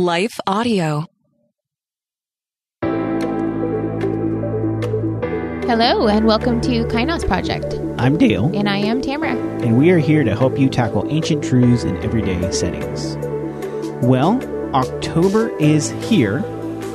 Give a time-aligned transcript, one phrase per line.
[0.00, 1.04] Life Audio.
[5.66, 7.74] Hello, and welcome to Kainos Project.
[7.98, 9.36] I'm Dale, And I am Tamara.
[9.62, 13.18] and we are here to help you tackle ancient truths in everyday settings.
[14.02, 14.40] Well,
[14.74, 16.38] October is here,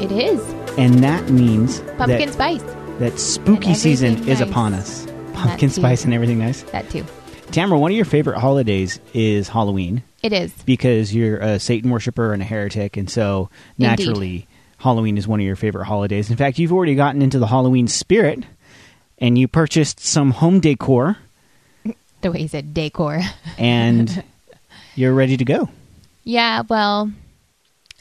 [0.02, 0.42] It is
[0.80, 2.64] and that means pumpkin that, spice.
[2.98, 5.06] that spooky season everything is upon us.
[5.34, 6.64] Pumpkin spice and everything nice.
[6.72, 7.06] That too.
[7.56, 10.52] Tamara, one of your favorite holidays is Halloween It is.
[10.66, 13.50] because you're a Satan worshiper and a heretic, and so
[13.80, 13.88] Indeed.
[13.88, 14.48] naturally,
[14.78, 16.30] Halloween is one of your favorite holidays.
[16.30, 18.44] In fact, you've already gotten into the Halloween spirit,
[19.20, 21.18] and you purchased some home decor,
[22.22, 23.22] The way you said decor.
[23.58, 24.22] and
[24.96, 25.70] you're ready to go.
[26.26, 27.10] yeah, well,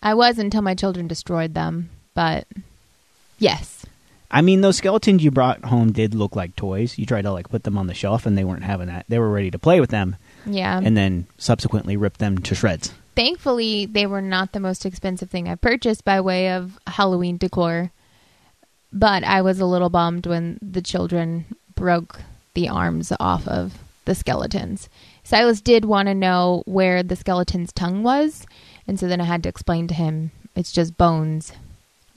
[0.02, 2.48] I was until my children destroyed them, but
[3.38, 3.84] yes.
[4.34, 6.98] I mean, those skeletons you brought home did look like toys.
[6.98, 9.07] You tried to like put them on the shelf, and they weren't having that.
[9.09, 10.80] They were ready to play with them, Yeah.
[10.83, 12.93] and then subsequently ripped them to shreds.
[13.15, 17.93] Thankfully, they were not the most expensive thing I purchased by way of Halloween decor.
[18.93, 21.45] But I was a little bummed when the children
[21.77, 22.21] broke
[22.55, 23.74] the arms off of
[24.05, 24.88] the skeletons.
[25.23, 28.46] Silas did want to know where the skeleton's tongue was,
[28.87, 31.52] and so then I had to explain to him it's just bones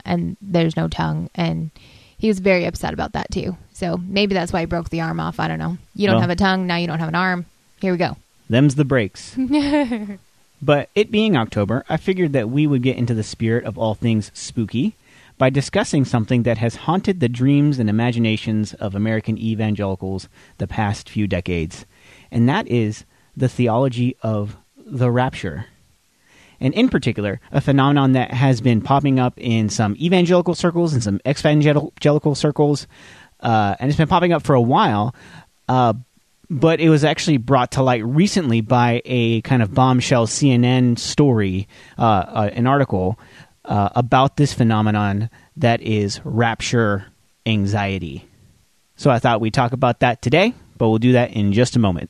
[0.06, 1.72] and there's no tongue and
[2.18, 3.58] he was very upset about that too.
[3.74, 5.40] So maybe that's why he broke the arm off.
[5.40, 5.78] I don't know.
[5.96, 7.46] You don't Well- have a tongue, now you don't have an arm.
[7.80, 8.18] Here we go.
[8.50, 9.36] Them's the breaks.
[10.62, 13.94] but it being October, I figured that we would get into the spirit of all
[13.94, 14.96] things spooky
[15.38, 21.10] by discussing something that has haunted the dreams and imaginations of American evangelicals the past
[21.10, 21.86] few decades,
[22.32, 23.04] and that is
[23.36, 25.66] the theology of the rapture.
[26.60, 31.04] And in particular, a phenomenon that has been popping up in some evangelical circles and
[31.04, 32.88] some evangelical circles,
[33.42, 35.14] uh, and it's been popping up for a while.
[35.68, 35.94] Uh,
[36.50, 41.68] but it was actually brought to light recently by a kind of bombshell CNN story,
[41.98, 43.20] uh, uh, an article
[43.66, 47.06] uh, about this phenomenon that is rapture
[47.46, 48.26] anxiety.
[48.96, 51.80] So I thought we'd talk about that today, but we'll do that in just a
[51.80, 52.10] moment.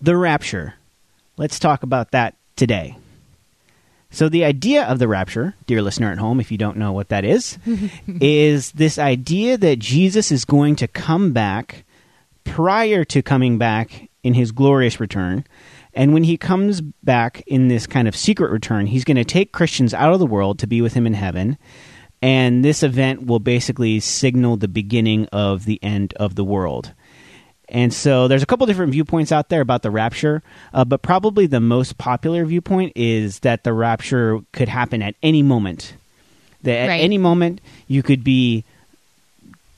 [0.00, 0.74] the rapture.
[1.36, 2.96] Let's talk about that today.
[4.10, 7.08] So, the idea of the rapture, dear listener at home, if you don't know what
[7.08, 7.58] that is,
[8.20, 11.84] is this idea that Jesus is going to come back
[12.44, 15.44] prior to coming back in his glorious return.
[15.94, 19.52] And when he comes back in this kind of secret return, he's going to take
[19.52, 21.58] Christians out of the world to be with him in heaven.
[22.22, 26.92] And this event will basically signal the beginning of the end of the world.
[27.68, 30.42] And so there's a couple different viewpoints out there about the rapture,
[30.74, 35.42] uh, but probably the most popular viewpoint is that the rapture could happen at any
[35.42, 35.94] moment.
[36.62, 37.00] That at Right.
[37.00, 38.64] any moment you could be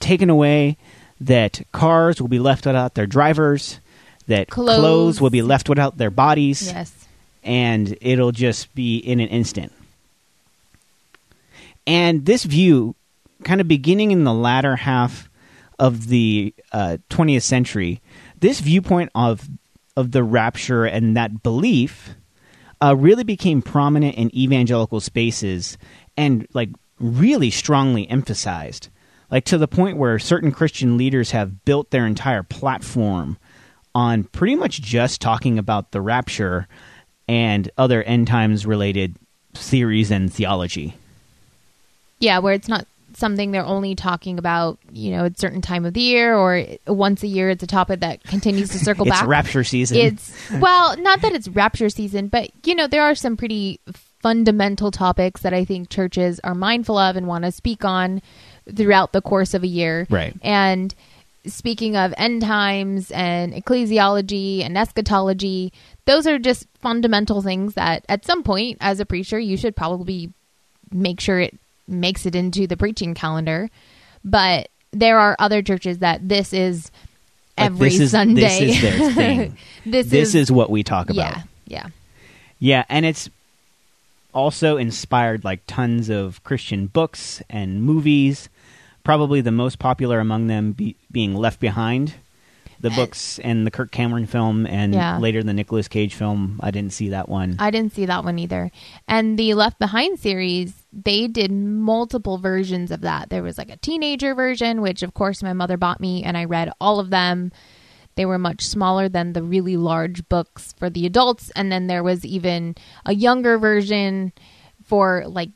[0.00, 0.76] taken away,
[1.20, 3.78] that cars will be left without their drivers,
[4.26, 4.78] that Clothes.
[4.78, 6.92] clothes will be left without their bodies, Yes.
[7.44, 9.72] and it'll just be in an instant.
[11.86, 12.94] And this view,
[13.44, 15.25] kind of beginning in the latter half
[15.78, 18.00] of the uh, 20th century,
[18.41, 19.48] this viewpoint of
[19.97, 22.15] of the rapture and that belief
[22.83, 25.78] uh, really became prominent in evangelical spaces
[26.16, 26.68] and like
[27.00, 28.89] really strongly emphasized,
[29.30, 33.39] like to the point where certain Christian leaders have built their entire platform
[33.95, 36.68] on pretty much just talking about the rapture
[37.27, 39.16] and other end times related
[39.54, 40.95] theories and theology.
[42.18, 42.86] Yeah, where it's not
[43.16, 46.65] something they're only talking about, you know, at a certain time of the year or
[46.86, 47.48] once a year.
[47.48, 49.27] It's a topic that continues to circle it's back.
[49.27, 49.97] rapture season.
[49.97, 53.80] It's well, not that it's rapture season, but you know, there are some pretty
[54.21, 58.21] fundamental topics that I think churches are mindful of and want to speak on
[58.74, 60.07] throughout the course of a year.
[60.10, 60.34] Right.
[60.42, 60.95] And
[61.47, 65.72] speaking of end times and ecclesiology and eschatology,
[66.04, 70.33] those are just fundamental things that at some point as a preacher you should probably
[70.92, 73.71] make sure it makes it into the preaching calendar.
[74.24, 76.91] But there are other churches that this is
[77.59, 78.41] Like, every this is- Sunday.
[78.41, 79.56] this is their thing.
[79.86, 81.16] this, this is, is what we talk about.
[81.36, 81.86] yeah, yeah.
[82.59, 83.28] Yeah, and it's
[84.33, 88.48] also inspired like tons of Christian books and movies.
[89.04, 92.15] Probably the most popular among them be- being Left Behind,
[92.80, 95.18] the books and the Kirk Cameron film, and Yeah.
[95.18, 96.60] later the Nicolas Cage film.
[96.62, 97.56] I didn't see that one.
[97.58, 98.70] I didn't see that one either.
[99.08, 103.30] And the Left Behind series, they did multiple versions of that.
[103.30, 106.44] There was like a teenager version, which of course my mother bought me, and I
[106.44, 107.52] read all of them.
[108.14, 111.50] They were much smaller than the really large books for the adults.
[111.54, 112.74] And then there was even
[113.04, 114.32] a younger version
[114.84, 115.50] for like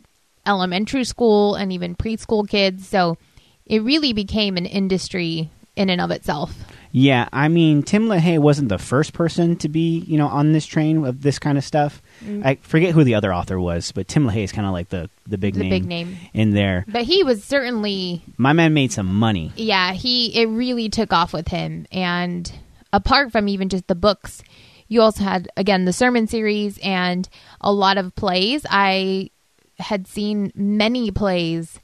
[0.47, 2.87] elementary school and even preschool kids.
[2.87, 3.17] So
[3.65, 6.55] it really became an industry in and of itself.
[6.93, 10.67] Yeah, I mean, Tim LaHaye wasn't the first person to be, you know, on this
[10.67, 12.03] train of this kind of stuff.
[12.25, 12.45] Mm.
[12.45, 15.09] I forget who the other author was, but Tim LaHaye is kind of like the
[15.27, 16.17] the big The name, big name.
[16.35, 16.85] in there.
[16.89, 19.53] But he was certainly My man made some money.
[19.57, 21.87] yeah, he it really took off with him.
[21.93, 22.51] And
[22.93, 24.43] apart from even just the books,
[24.89, 27.29] you also had again the sermon series and
[27.61, 28.67] a lot of plays.
[28.69, 29.31] I
[29.79, 31.79] had seen many plays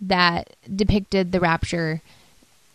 [0.00, 2.00] that depicted the rapture.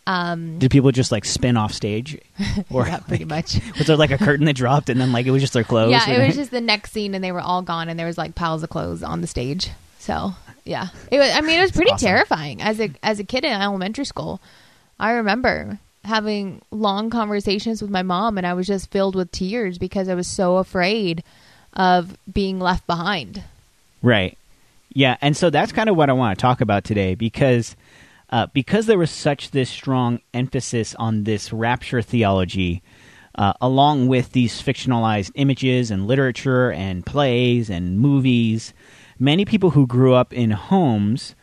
[0.06, 2.18] Um, Did people just like spin off stage,
[2.70, 3.58] or yeah, pretty much.
[3.78, 5.92] was there like a curtain that dropped and then like it was just their clothes?
[5.92, 8.18] yeah, it was just the next scene, and they were all gone, and there was
[8.18, 9.70] like piles of clothes on the stage.
[9.98, 10.32] So
[10.64, 11.30] yeah, it was.
[11.34, 12.06] I mean, it was pretty awesome.
[12.06, 14.40] terrifying as a as a kid in elementary school.
[15.00, 19.78] I remember having long conversations with my mom, and I was just filled with tears
[19.78, 21.24] because I was so afraid
[21.72, 23.42] of being left behind.
[24.02, 24.36] Right.
[24.92, 27.74] Yeah, and so that's kind of what I want to talk about today because
[28.34, 32.82] uh, because there was such this strong emphasis on this rapture theology,
[33.36, 38.74] uh, along with these fictionalized images and literature and plays and movies,
[39.20, 41.36] many people who grew up in homes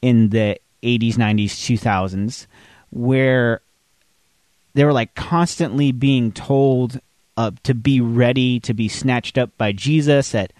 [0.00, 2.46] in the 80s, 90s, 2000s,
[2.88, 3.60] where
[4.72, 7.00] they were like constantly being told
[7.36, 10.54] uh, to be ready to be snatched up by Jesus at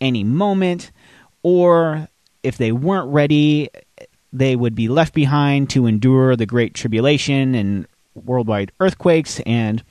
[0.00, 0.92] any moment,
[1.42, 2.06] or
[2.44, 3.70] if they weren't ready,
[4.38, 9.82] they would be left behind to endure the great tribulation and worldwide earthquakes and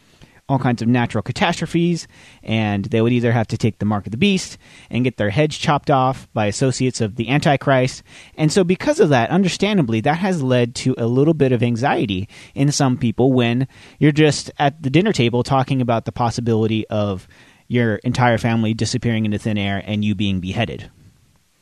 [0.48, 2.08] all kinds of natural catastrophes,
[2.44, 4.58] and they would either have to take the mark of the beast
[4.92, 8.04] and get their heads chopped off by associates of the Antichrist.
[8.38, 12.30] And so, because of that, understandably, that has led to a little bit of anxiety
[12.54, 13.68] in some people when
[13.98, 17.28] you're just at the dinner table talking about the possibility of
[17.68, 20.92] your entire family disappearing into thin air and you being beheaded.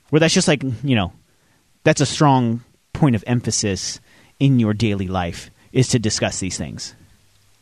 [0.10, 1.14] Where that's just like, you know,
[1.86, 2.62] that's a strong
[3.04, 4.00] point of emphasis
[4.40, 6.96] in your daily life is to discuss these things.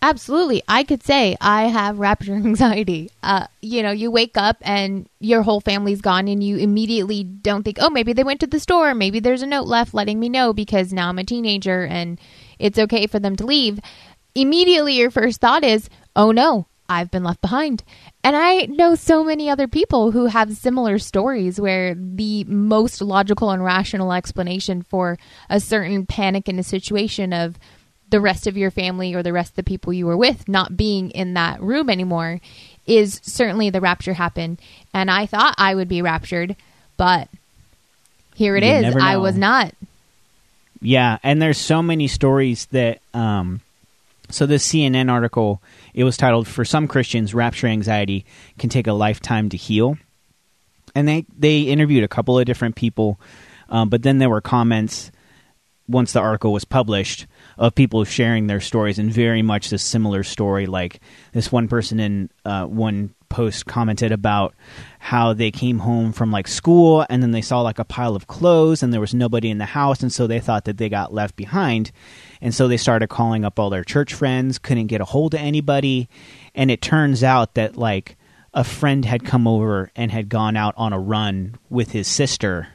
[0.04, 0.62] Absolutely.
[0.68, 3.10] I could say I have rapture anxiety.
[3.24, 7.64] Uh, you know, you wake up and your whole family's gone and you immediately don't
[7.64, 8.94] think, oh, maybe they went to the store.
[8.94, 12.22] Maybe there's a note left letting me know because now I'm a teenager and
[12.60, 13.80] it's okay for them to leave.
[14.36, 17.84] Immediately, your first thought is, oh no, I've been left behind.
[18.24, 23.52] And I know so many other people who have similar stories where the most logical
[23.52, 25.18] and rational explanation for
[25.50, 27.58] a certain panic in a situation of,
[28.12, 30.78] the rest of your family or the rest of the people you were with not
[30.78, 32.40] being in that room anymore
[32.86, 34.60] is certainly the rapture happened.
[34.94, 36.56] And I thought I would be raptured,
[36.98, 37.30] but
[38.36, 38.96] here it You is.
[38.98, 39.74] I was not.
[40.82, 43.62] Yeah, and there's so many stories that um
[44.30, 45.62] so this CNN article
[45.94, 48.26] it was titled for some Christians rapture anxiety
[48.58, 49.98] can take a lifetime to heal.
[50.96, 53.20] And they they interviewed a couple of different people
[53.72, 55.12] um, but then there were comments
[55.88, 57.26] once the article was published
[57.58, 61.00] of people sharing their stories and very much this similar story like
[61.34, 64.54] this one person in uh, one post commented about
[65.00, 68.28] how they came home from like school and then they saw like a pile of
[68.28, 71.14] clothes and there was nobody in the house and so they thought that they got
[71.14, 71.92] left behind
[72.42, 75.40] and so they started calling up all their church friends couldn't get a hold of
[75.40, 76.10] anybody.
[76.56, 78.18] And it turns out that like
[78.54, 82.68] a friend had come over and had gone out on a run with his sister.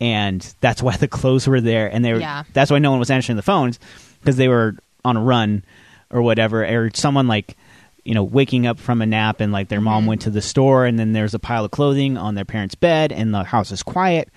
[0.00, 1.90] And that's why the clothes were there.
[1.90, 2.44] And they were Yeah.
[2.52, 3.78] that's why no one was answering the phones
[4.20, 5.64] because they were on a run
[6.10, 7.56] or whatever or someone like
[8.04, 10.10] you know waking up from a nap and like their mom mm-hmm.
[10.10, 13.12] went to the store and then there's a pile of clothing on their parents bed
[13.12, 14.28] and the house is quiet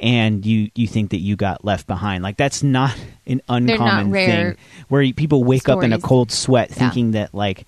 [0.00, 4.26] and you you think that you got left behind like that's not an uncommon rare
[4.52, 4.56] thing
[4.88, 6.76] where you- people wake up in a cold sweat Yeah.
[6.76, 7.66] thinking that like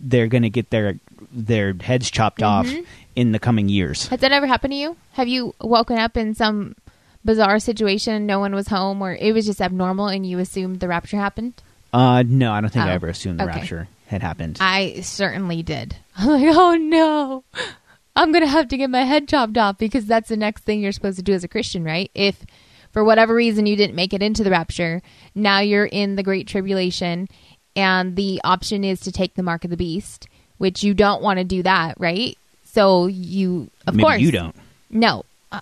[0.00, 0.98] they're going to get their
[1.32, 2.82] their heads chopped off Mm-hmm.
[3.16, 4.96] in the coming years Has that ever happened to you?
[5.12, 6.74] Have you woken up in some
[7.24, 10.80] bizarre situation, and no one was home, or it was just abnormal and you assumed
[10.80, 11.54] the rapture happened?
[11.94, 13.58] uh no i don't think i Oh, ever assumed the okay.
[13.60, 14.58] rapture had happened.
[14.60, 15.96] I certainly did.
[16.18, 17.44] I'm like, oh no,
[18.14, 20.80] I'm going to have to get my head chopped off because that's the next thing
[20.80, 22.10] you're supposed to do as a Christian, right?
[22.14, 22.44] If
[22.90, 25.00] for whatever reason you didn't make it into the rapture,
[25.34, 27.28] now you're in the great tribulation
[27.74, 30.28] and the option is to take the mark of the beast,
[30.58, 32.36] which you don't want to do that, right?
[32.64, 34.54] So you, of Maybe course, you don't.
[34.90, 35.60] No, uh,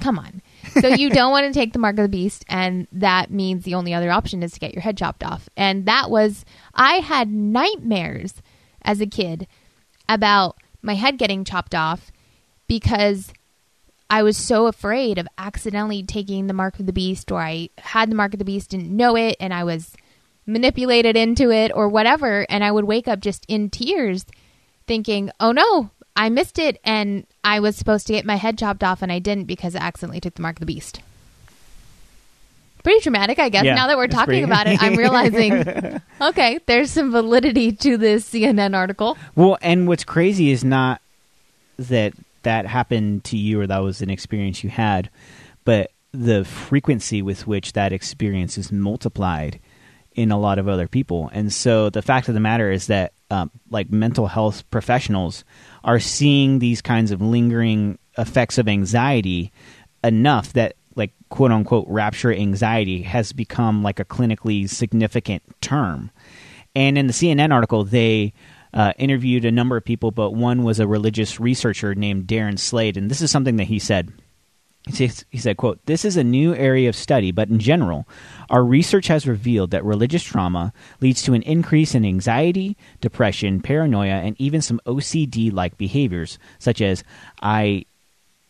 [0.00, 0.40] come on.
[0.80, 3.74] so you don't want to take the mark of the beast, and that means the
[3.74, 5.48] only other option is to get your head chopped off.
[5.56, 8.34] And that was I had nightmares
[8.82, 9.46] as a kid
[10.08, 12.10] about my head getting chopped off
[12.66, 13.32] because
[14.08, 18.10] I was so afraid of accidentally taking the mark of the beast, or I had
[18.10, 19.94] the mark of the beast, didn't know it, and I was
[20.46, 22.44] manipulated into it, or whatever.
[22.50, 24.26] And I would wake up just in tears,
[24.86, 28.82] thinking, "Oh no, I missed it, and I was supposed to get my head chopped
[28.82, 31.00] off, and I didn't because I accidentally took the mark of the beast."
[32.82, 33.64] Pretty dramatic, I guess.
[33.64, 37.96] Yeah, now that we're talking pretty- about it, I'm realizing, okay, there's some validity to
[37.96, 39.16] this CNN article.
[39.34, 41.00] Well, and what's crazy is not
[41.78, 45.10] that that happened to you or that was an experience you had,
[45.64, 49.60] but the frequency with which that experience is multiplied
[50.14, 51.30] in a lot of other people.
[51.32, 55.44] And so the fact of the matter is that, um, like mental health professionals
[55.84, 59.52] are seeing these kinds of lingering effects of anxiety
[60.02, 66.10] enough that like quote unquote rapture anxiety has become like a clinically significant term.
[66.74, 68.32] And in the CNN article, they
[68.72, 72.96] uh, interviewed a number of people, but one was a religious researcher named Darren Slade,
[72.96, 74.12] and this is something that he said.
[74.86, 78.08] He said, quote, This is a new area of study, but in general,
[78.48, 84.14] our research has revealed that religious trauma leads to an increase in anxiety, depression, paranoia,
[84.14, 87.04] and even some OCD like behaviors, such as
[87.42, 87.84] I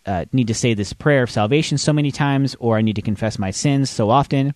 [0.07, 3.03] uh, need to say this prayer of salvation so many times, or I need to
[3.03, 4.55] confess my sins so often.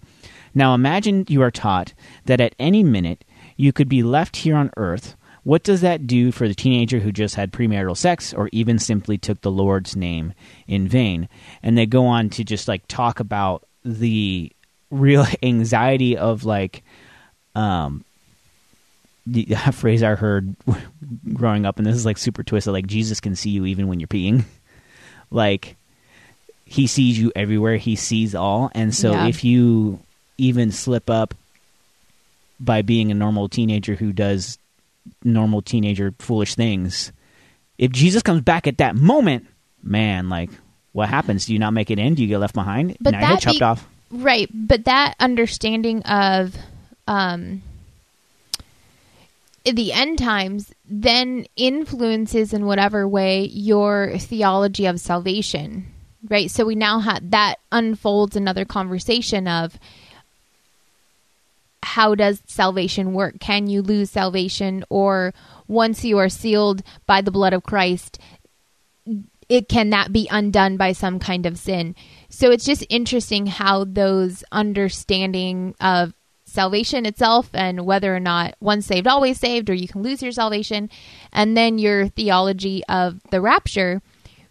[0.55, 1.93] Now imagine you are taught
[2.27, 3.25] that at any minute
[3.57, 5.17] you could be left here on earth.
[5.43, 9.19] What does that do for the teenager who just had premarital sex or even simply
[9.19, 10.33] took the Lord's name
[10.67, 11.29] in vain?
[11.63, 14.51] And they go on to just like talk about the
[14.91, 16.83] real anxiety of like
[17.55, 18.05] um
[19.27, 20.55] the phrase I heard
[21.35, 22.73] growing up, and this is like super twisted.
[22.73, 24.45] Like Jesus can see you even when you're peeing.
[25.35, 25.77] Like
[26.65, 27.77] he sees you everywhere.
[27.77, 29.27] He sees all, and so Yeah.
[29.27, 29.99] if you
[30.39, 31.35] even slip up
[32.61, 34.59] by being a normal teenager who does
[35.23, 37.13] normal teenager foolish things,
[37.79, 39.47] if Jesus comes back at that moment,
[39.83, 40.51] man, like
[40.93, 41.47] what happens?
[41.47, 42.15] Do you not make it in?
[42.15, 42.97] Do you get left behind?
[43.01, 43.87] But now that chopped be- off.
[44.11, 46.55] Right, but that understanding of
[47.09, 47.63] um,
[49.65, 55.87] the end times then influences in whatever way your theology of salvation.
[56.29, 59.79] Right, so we now have that unfolds another conversation of
[61.83, 63.39] how does salvation work?
[63.41, 65.35] Can you lose salvation, or
[65.69, 68.19] once you are sealed by the blood of Christ,
[69.51, 71.95] it can that be undone by some kind of sin
[72.35, 76.13] so it's just interesting how those understanding of
[76.55, 80.33] salvation itself and whether or not once saved always saved or you can lose your
[80.33, 80.89] salvation.
[81.33, 84.01] And then your theology of the rapture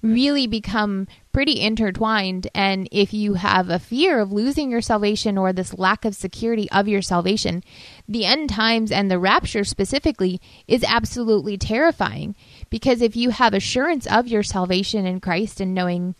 [0.03, 2.47] really become pretty intertwined.
[2.53, 6.69] And if you have a fear of losing your salvation or this lack of security
[6.71, 7.63] of your salvation
[8.07, 12.35] the end times and the rapture specifically is absolutely terrifying.
[12.69, 16.15] Because if you have assurance of your salvation in Christ and knowing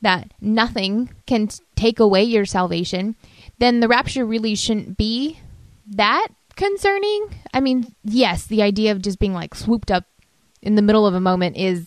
[0.00, 3.14] that nothing can take away your salvation,
[3.58, 5.38] then the rapture really shouldn't be
[5.90, 7.28] that concerning.
[7.54, 10.04] I mean, yes, the idea of just being like swooped up
[10.62, 11.86] in the middle of a moment is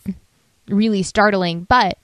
[0.67, 1.97] really startling, but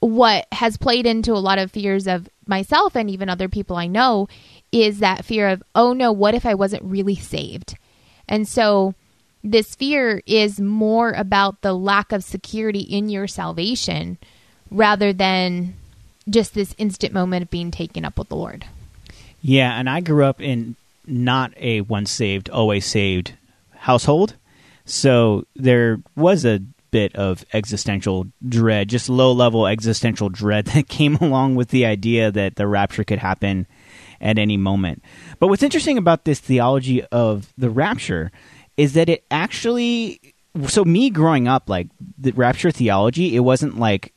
[0.00, 3.88] what has played into a lot of fears of myself and even other people I
[3.88, 4.28] know
[4.70, 7.76] is that fear of, oh no, what if I wasn't really saved?
[8.28, 8.94] And so
[9.42, 14.18] this fear is more about the lack of security in your salvation
[14.70, 15.74] rather than
[16.28, 18.64] just this instant moment of being taken up with the Lord.
[19.40, 23.34] Yeah, and I grew up in not a once saved, always saved
[23.74, 24.34] household.
[24.84, 31.16] So there was a bit of existential dread, just low level existential dread that came
[31.16, 33.66] along with the idea that the rapture could happen
[34.20, 35.02] at any moment.
[35.38, 38.32] But what's interesting about this theology of the rapture
[38.76, 40.20] is that it actually
[40.66, 44.12] so me growing up like the rapture theology, it wasn't like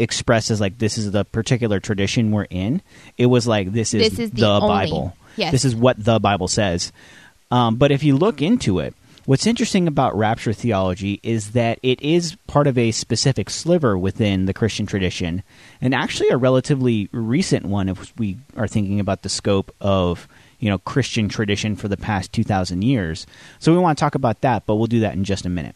[0.00, 2.82] expressed as like this is the particular tradition we're in.
[3.18, 5.16] It was like this is, This is the the, Bible.
[5.36, 5.52] yes.
[5.52, 6.92] This is what the Bible says.
[7.50, 8.94] Um, but if you look into it,
[9.26, 14.46] what's interesting about rapture theology is that it is part of a specific sliver within
[14.46, 15.42] the Christian tradition,
[15.80, 20.28] and actually a relatively recent one if we are thinking about the scope of
[20.60, 23.26] you know Christian tradition for the past 2000 years.
[23.58, 25.74] So we want to talk about that, but we'll do that in just a minute.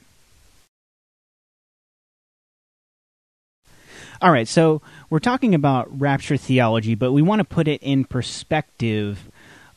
[4.24, 8.06] All right, so we're talking about rapture theology, but we want to put it in
[8.06, 9.20] perspective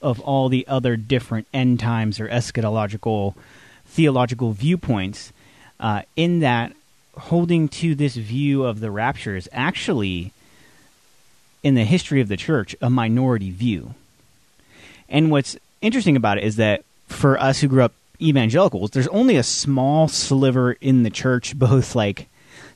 [0.02, 3.36] of all the other different end times or eschatological
[3.88, 5.34] theological viewpoints.
[5.82, 6.72] Uh, in that,
[7.18, 10.32] holding to this view of the rapture is actually,
[11.62, 13.96] in the history of the church, a minority view.
[15.10, 19.36] And what's interesting about it is that for us who grew up evangelicals, there's only
[19.36, 22.30] a small sliver in the church, both like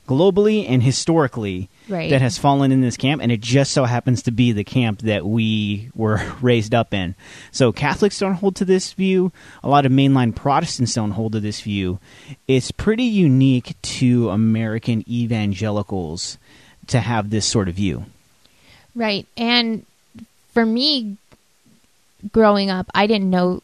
[0.06, 2.10] globally and historically Right.
[2.10, 5.00] that has fallen in this camp, and it just so happens to be the camp
[5.02, 7.14] that we were raised up in.
[7.50, 9.32] So Catholics don't hold to this view.
[9.62, 11.98] A lot of mainline Protestants don't hold to this view.
[12.48, 16.38] It's pretty unique to American evangelicals
[16.88, 18.06] to have this sort of view.
[18.94, 19.26] Right.
[19.36, 19.84] And
[20.52, 21.16] for me,
[22.32, 23.62] growing up, I didn't know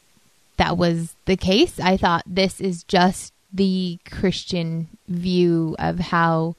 [0.57, 1.79] that was the case.
[1.79, 6.57] I thought this is just the Christian view of how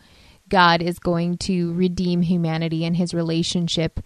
[0.50, 4.00] God is going to redeem humanity and his relationship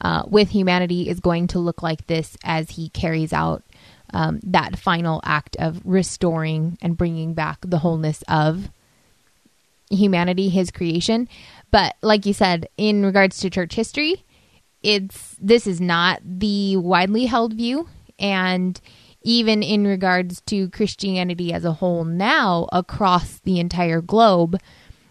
[0.00, 3.62] uh, with humanity is going to look like this as he carries out
[4.12, 8.70] um, that final act of restoring and bringing back the wholeness of
[9.90, 11.28] humanity, his creation.
[11.70, 14.24] But like you said, in regards to church history,
[14.82, 18.80] it's this is not the widely held view and
[19.22, 24.58] even in regards to Christianity as a whole now across the entire globe,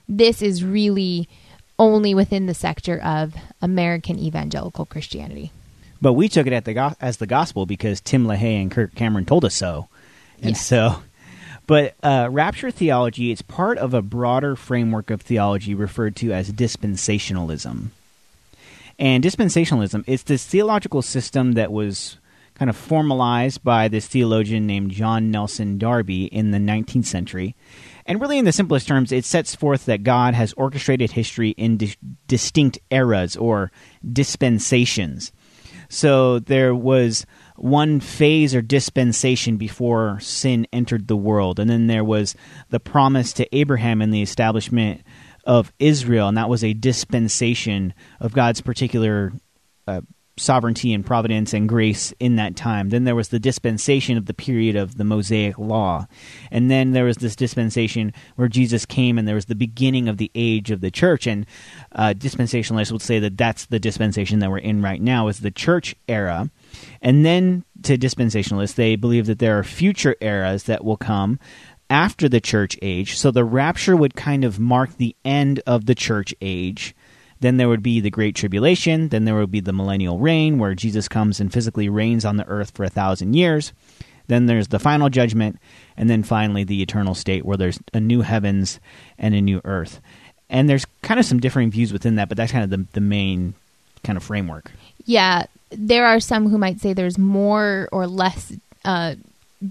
[0.07, 1.29] this is really
[1.77, 5.51] only within the sector of American evangelical Christianity.
[6.01, 8.95] But we took it at the go- as the gospel because Tim LaHaye and Kirk
[8.95, 9.87] Cameron told us so.
[10.41, 11.01] And so,
[11.67, 16.51] but uh, rapture theology it's part of a broader framework of theology referred to as
[16.51, 17.89] dispensationalism.
[18.97, 22.17] And dispensationalism is this theological system that was
[22.59, 27.55] kind of formalized by this theologian named John Nelson Darby in the 19th century.
[28.05, 31.77] And really, in the simplest terms, it sets forth that God has orchestrated history in
[31.77, 31.95] di-
[32.27, 33.71] distinct eras or
[34.11, 35.31] dispensations.
[35.87, 42.03] So there was one phase or dispensation before sin entered the world, and then there
[42.03, 42.35] was
[42.69, 45.01] the promise to Abraham and the establishment
[45.45, 49.31] of Israel, and that was a dispensation of God's particular
[49.87, 50.01] uh,
[50.39, 52.89] sovereignty and providence and grace in that time.
[52.89, 56.07] Then there was the dispensation of the period of the Mosaic law.
[56.51, 60.17] And then there was this dispensation where Jesus came and there was the beginning of
[60.17, 61.27] the age of the church.
[61.27, 61.45] And
[61.91, 65.51] uh, dispensationalists would say that that's the dispensation that we're in right now is the
[65.51, 66.49] church era.
[67.01, 71.39] And then to dispensationalists, they believe that there are future eras that will come
[71.89, 73.17] after the church age.
[73.17, 76.95] So the rapture would kind of mark the end of the church age.
[77.41, 79.09] Then there would be the Great Tribulation.
[79.09, 82.47] Then there would be the millennial reign, where Jesus comes and physically reigns on the
[82.47, 83.71] earth for a thousand years.
[84.27, 85.57] Then there's the final judgment.
[85.97, 88.79] And then finally, the eternal state, where there's a new heavens
[89.17, 90.01] and a new earth.
[90.49, 93.01] And there's kind of some differing views within that, but that's kind of the, the
[93.01, 93.53] main
[94.03, 94.71] kind of framework.
[95.05, 99.15] Yeah, there are some who might say there's more or less uh,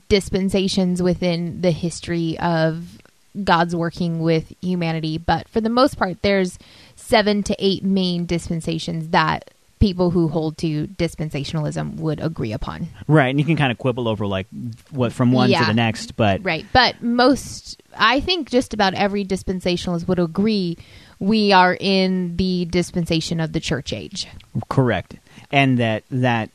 [0.08, 2.98] dispensations within the history of
[3.44, 6.58] God's working with humanity, but for the most part, there's
[6.98, 12.88] seven to eight main dispensations that people who hold to dispensationalism would agree upon.
[13.06, 13.28] Right.
[13.28, 14.46] And you can kind of quibble over, like,
[14.90, 16.66] what from one to the next, but Right.
[16.72, 20.76] But most, I think just about every dispensationalist would agree
[21.20, 24.26] we are in the dispensation of the church age.
[24.68, 25.16] Correct,
[25.50, 26.50] and that that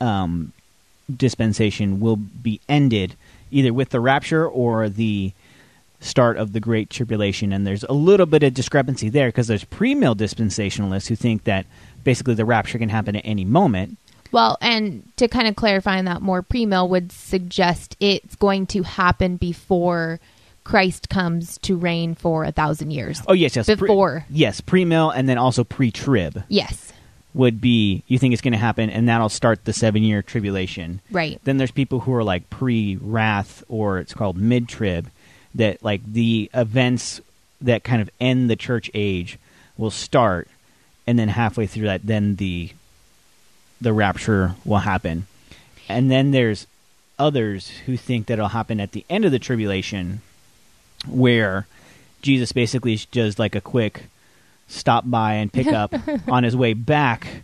[0.00, 0.52] um,
[1.14, 3.14] dispensation will be ended
[3.50, 5.32] either with the rapture or the
[6.00, 7.52] start of the Great Tribulation.
[7.52, 11.66] And there's a little bit of discrepancy there because there's pre-mill dispensationalists who think that
[12.04, 13.96] basically the rapture can happen at any moment.
[14.32, 18.82] Well, and to kind of clarify on that more, pre-mill would suggest it's going to
[18.82, 20.20] happen before
[20.62, 23.20] Christ comes to reign for a thousand years.
[23.26, 24.24] Oh yes, yes, pre- Before.
[24.30, 26.92] yes, pre-mill, and then also pre-trib Yes,
[27.34, 31.00] would be you think it's going to happen, and that'll start the seven-year tribulation.
[31.10, 31.40] right.
[31.42, 35.10] Then there's people who are like pre-wrath or it's called mid-trib
[35.54, 37.20] that like the events
[37.60, 39.38] that kind of end the church age
[39.76, 40.48] will start
[41.06, 42.70] and then halfway through that then the
[43.80, 45.26] the rapture will happen.
[45.88, 46.66] And then there's
[47.18, 50.20] others who think that it'll happen at the end of the tribulation
[51.08, 51.66] where
[52.22, 54.04] Jesus basically does like a quick
[54.68, 55.94] stop by and pick up
[56.28, 57.42] on his way back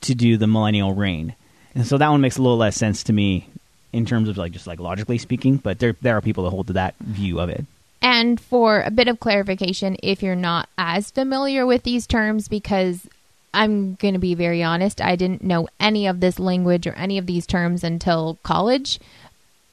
[0.00, 1.34] to do the millennial reign.
[1.74, 3.48] And so that one makes a little less sense to me
[3.94, 6.66] in terms of like just like logically speaking, but there there are people that hold
[6.66, 7.64] to that view of it.
[8.02, 13.06] And for a bit of clarification, if you're not as familiar with these terms, because
[13.54, 15.00] I'm going to be very honest.
[15.00, 18.98] I didn't know any of this language or any of these terms until college.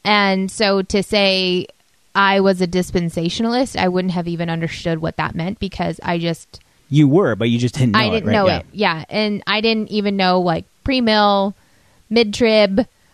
[0.06, 1.68] And so to say
[2.16, 6.62] I was a dispensationalist, I wouldn't have even understood what that meant because I just
[6.90, 8.34] You were, but you just didn't know I didn't it, right?
[8.34, 8.58] know Yeah.
[8.60, 8.66] it.
[8.72, 11.54] Yeah, and I didn't even know like pre-mill,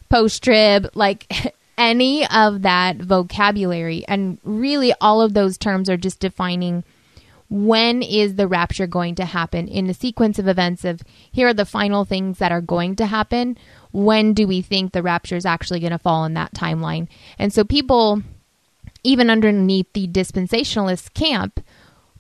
[0.10, 4.06] mid-trib, post-trib, like any of that vocabulary.
[4.08, 6.84] And really all of those terms are just defining
[7.50, 11.54] when is the rapture going to happen in the sequence of events of here are
[11.54, 13.58] the final things that are going to happen.
[13.94, 17.08] When do we think the rapture is actually going to fall in that timeline?
[17.40, 18.22] And so people
[19.04, 21.64] even underneath the dispensationalist camp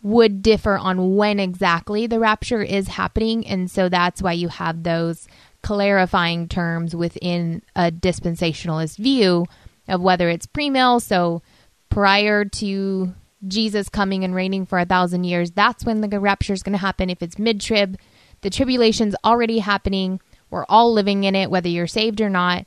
[0.02, 3.46] would differ on when exactly the rapture is happening.
[3.46, 5.28] And so that's why you have those
[5.68, 9.46] clarifying terms within a dispensationalist view
[9.90, 11.42] of whether it's pre-mill, so
[11.90, 13.14] prior to
[13.46, 16.80] Jesus coming and reigning for a thousand years, that's when the rapture is going to
[16.80, 17.10] happen.
[17.10, 17.98] If it's mid-trib,
[18.44, 20.22] the tribulation's already happening.
[20.50, 22.66] We're all living in it, whether you're saved or not.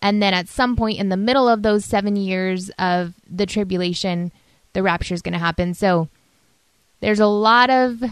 [0.00, 4.32] And then at some point in the middle of those seven years of the tribulation,
[4.72, 5.74] the rapture is going to happen.
[5.74, 6.08] So
[7.00, 8.02] there's a lot of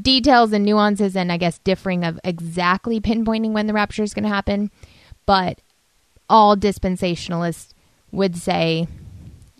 [0.00, 4.24] details and nuances, and I guess differing of exactly pinpointing when the rapture is going
[4.24, 4.70] to happen.
[5.26, 5.58] But
[6.28, 7.72] all dispensationalists
[8.12, 8.86] would say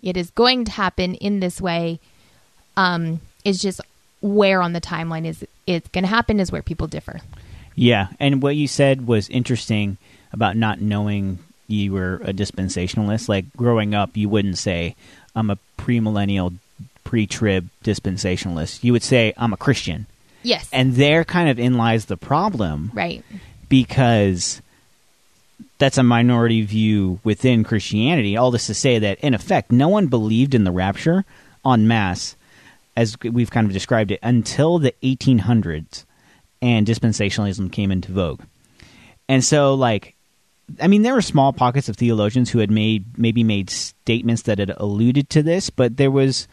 [0.01, 1.99] it is going to happen in this way.
[2.77, 3.81] Um, it's just
[4.21, 7.19] where on the timeline is it's going to happen is where people differ.
[7.75, 9.97] Yeah, and what you said was interesting
[10.33, 13.29] about not knowing you were a dispensationalist.
[13.29, 14.95] Like growing up, you wouldn't say,
[15.35, 16.55] I'm a premillennial,
[17.03, 18.83] pre trib dispensationalist.
[18.83, 20.05] You would say, I'm a Christian.
[20.43, 20.69] Yes.
[20.71, 23.23] And there kind of in lies the problem right.
[23.69, 24.61] because
[25.77, 28.37] that's a minority view within Christianity.
[28.37, 31.25] All this to say that, in effect, no one believed in the rapture
[31.65, 32.35] en masse,
[32.95, 36.05] as we've kind of described it, until the 1800s
[36.61, 38.41] and dispensationalism came into vogue.
[39.27, 40.15] And so, like,
[40.79, 44.59] I mean, there were small pockets of theologians who had made maybe made statements that
[44.59, 46.47] had alluded to this, but there was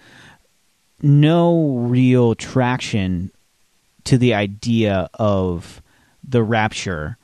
[1.03, 3.31] no real traction
[4.09, 5.83] to the idea of
[6.27, 7.19] the rapture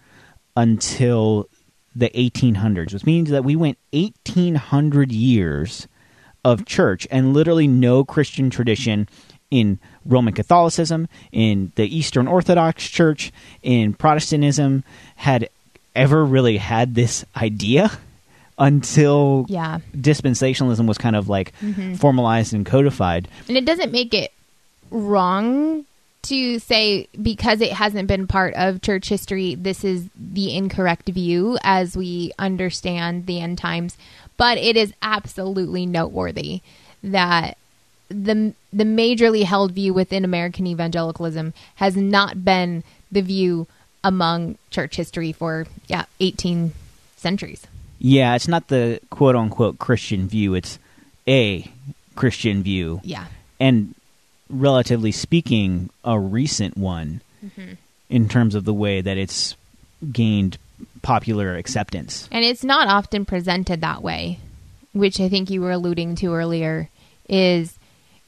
[0.55, 1.49] until
[1.97, 5.89] the 1800s, which means that we went 1800 years
[6.45, 9.09] of church and literally no Christian tradition
[9.51, 14.85] in Roman Catholicism, in the Eastern Orthodox Church, in Protestantism
[15.17, 15.49] had
[15.97, 17.91] ever really had this idea
[18.59, 19.79] until Yeah.
[19.97, 21.95] dispensationalism was kind of like mm-hmm.
[21.95, 23.27] formalized and codified.
[23.49, 24.35] And it doesn't make it
[24.91, 25.87] wrong
[26.25, 31.59] to say because it hasn't been part of church history, this is the incorrect view
[31.63, 33.97] as we understand the end times.
[34.37, 36.61] But it is absolutely noteworthy
[37.03, 37.57] that
[38.09, 43.67] the the majorly held view within American evangelicalism has not been the view
[44.03, 46.73] among church history for yeah 18
[47.17, 47.67] centuries.
[47.99, 50.79] Yeah, it's not the quote unquote Christian view, it's
[51.27, 51.71] a
[52.17, 53.01] Christian view.
[53.03, 53.27] Yeah.
[53.59, 53.95] And
[54.49, 57.73] relatively speaking, a recent one mm-hmm.
[58.09, 59.57] in terms of the way that it's
[60.13, 60.59] gained
[61.03, 62.29] popular acceptance.
[62.31, 64.39] And it's not often presented that way,
[64.93, 66.89] which I think you were alluding to earlier,
[67.29, 67.79] is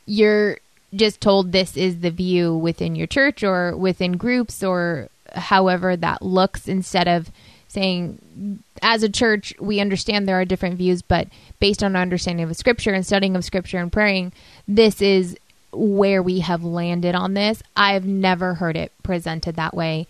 [0.06, 0.58] you're
[0.94, 6.22] just told this is the view within your church or within groups or however that
[6.22, 7.30] looks instead of
[7.68, 11.26] saying as a church we understand there are different views but
[11.58, 14.32] based on our understanding of scripture and studying of scripture and praying
[14.68, 15.36] this is
[15.76, 20.06] where we have landed on this i've never heard it presented that way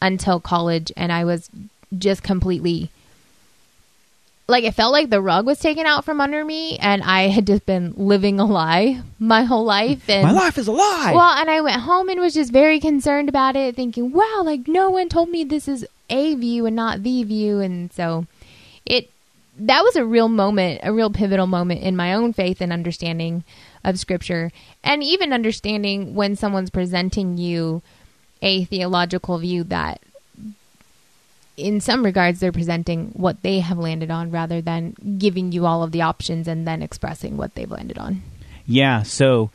[0.00, 1.50] until college and i was
[1.98, 2.90] just completely
[4.46, 7.46] like it felt like the rug was taken out from under me and i had
[7.46, 11.12] just been living a lie my whole life and My life is a lie.
[11.14, 14.66] well and i went home and was just very concerned about it thinking wow like
[14.66, 18.26] no one told me this is a view and not the view and so
[18.84, 19.08] it
[19.58, 23.44] that was a real moment a real pivotal moment in my own faith and understanding
[23.84, 24.50] of scripture
[24.84, 27.82] and even understanding when someone's presenting you
[28.42, 30.00] a theological view that
[31.56, 35.82] in some regards they're presenting what they have landed on rather than giving you all
[35.82, 38.22] of the options and then expressing what they've landed on
[38.66, 39.50] Yeah, so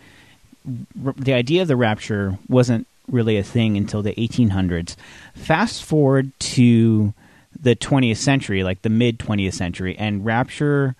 [1.06, 4.96] r- the idea of the rapture wasn't really a thing until the 1800s.
[5.36, 7.14] Fast forward to
[7.60, 10.96] the 20th century, like the mid 20th century, and rapture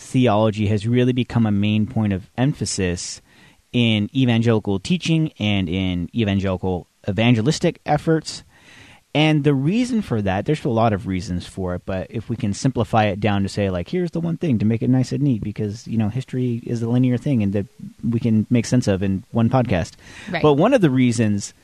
[0.00, 3.20] theology has really become a main point of emphasis
[3.72, 8.42] in evangelical teaching and in evangelical evangelistic efforts.
[9.14, 12.36] And the reason for that, there's a lot of reasons for it, but if we
[12.36, 15.10] can simplify it down to say, like, here's the one thing to make it nice
[15.10, 17.66] and neat, because, you know, history is a linear thing and that
[18.08, 19.94] we can make sense of in one podcast.
[20.30, 20.42] Right.
[20.42, 21.54] But one of the reasons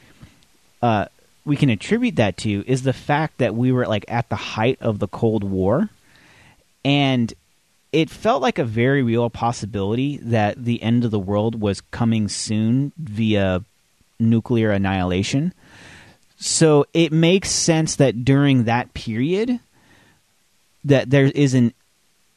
[0.83, 1.07] uh,
[1.45, 4.79] we can attribute that to is the fact that we were like at the height
[4.81, 5.89] of the Cold War,
[6.85, 7.33] and
[7.97, 12.29] it felt like a very real possibility that the end of the world was coming
[12.29, 13.65] soon via
[14.21, 15.55] nuclear annihilation.
[16.37, 19.61] So it makes sense that during that period
[20.85, 21.73] that there is an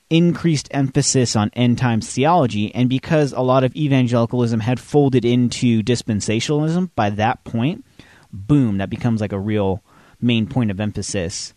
[0.09, 5.83] increased emphasis on end times theology and because a lot of evangelicalism had folded into
[5.83, 7.83] dispensationalism by that point,
[8.31, 9.83] boom, that becomes like a real
[10.21, 11.53] main point of emphasis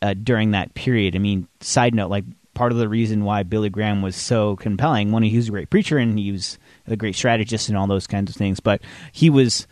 [0.00, 1.14] uh, during that period.
[1.14, 5.10] I mean, side note, like part of the reason why Billy Graham was so compelling,
[5.12, 8.06] one, he was a great preacher and he was a great strategist and all those
[8.06, 8.80] kinds of things, but
[9.12, 9.66] he was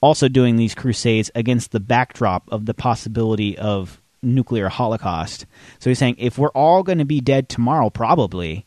[0.00, 5.46] also doing these crusades against the backdrop of the possibility of nuclear holocaust.
[5.78, 8.64] So he's saying if we're all going to be dead tomorrow, probably,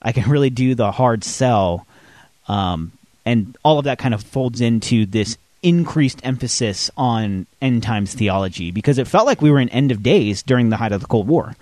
[0.00, 1.86] I can really do the hard sell.
[2.46, 2.92] Um,
[3.26, 8.70] and all of that kind of folds into this increased emphasis on end times theology
[8.70, 11.06] because it felt like we were in end of days during the height of the
[11.06, 11.56] Cold War.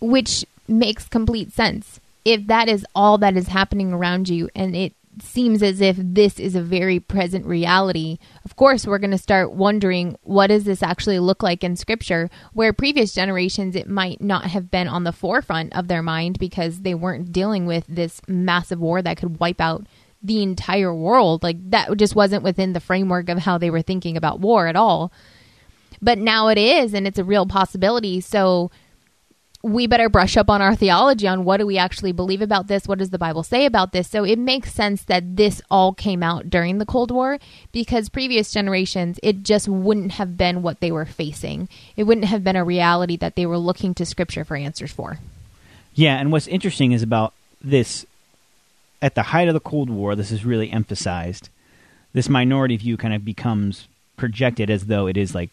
[0.00, 2.00] Which makes complete sense.
[2.24, 6.38] If that is all that is happening around you and it seems as if this
[6.38, 10.82] is a very present reality, of course, we're going to start wondering what does this
[10.82, 15.12] actually look like in scripture, where previous generations it might not have been on the
[15.12, 19.60] forefront of their mind because they weren't dealing with this massive war that could wipe
[19.60, 19.86] out
[20.22, 21.42] the entire world.
[21.42, 24.76] Like that just wasn't within the framework of how they were thinking about war at
[24.76, 25.12] all.
[26.02, 28.20] But now it is, and it's a real possibility.
[28.20, 28.70] So
[29.62, 32.86] we better brush up on our theology on what do we actually believe about this?
[32.86, 34.08] What does the Bible say about this?
[34.08, 37.38] So it makes sense that this all came out during the Cold War
[37.72, 41.68] because previous generations, it just wouldn't have been what they were facing.
[41.96, 45.18] It wouldn't have been a reality that they were looking to Scripture for answers for.
[45.94, 48.04] Yeah, and what's interesting is about this
[49.02, 51.48] at the height of the Cold War, this is really emphasized.
[52.12, 55.50] This minority view kind of becomes projected as though it is like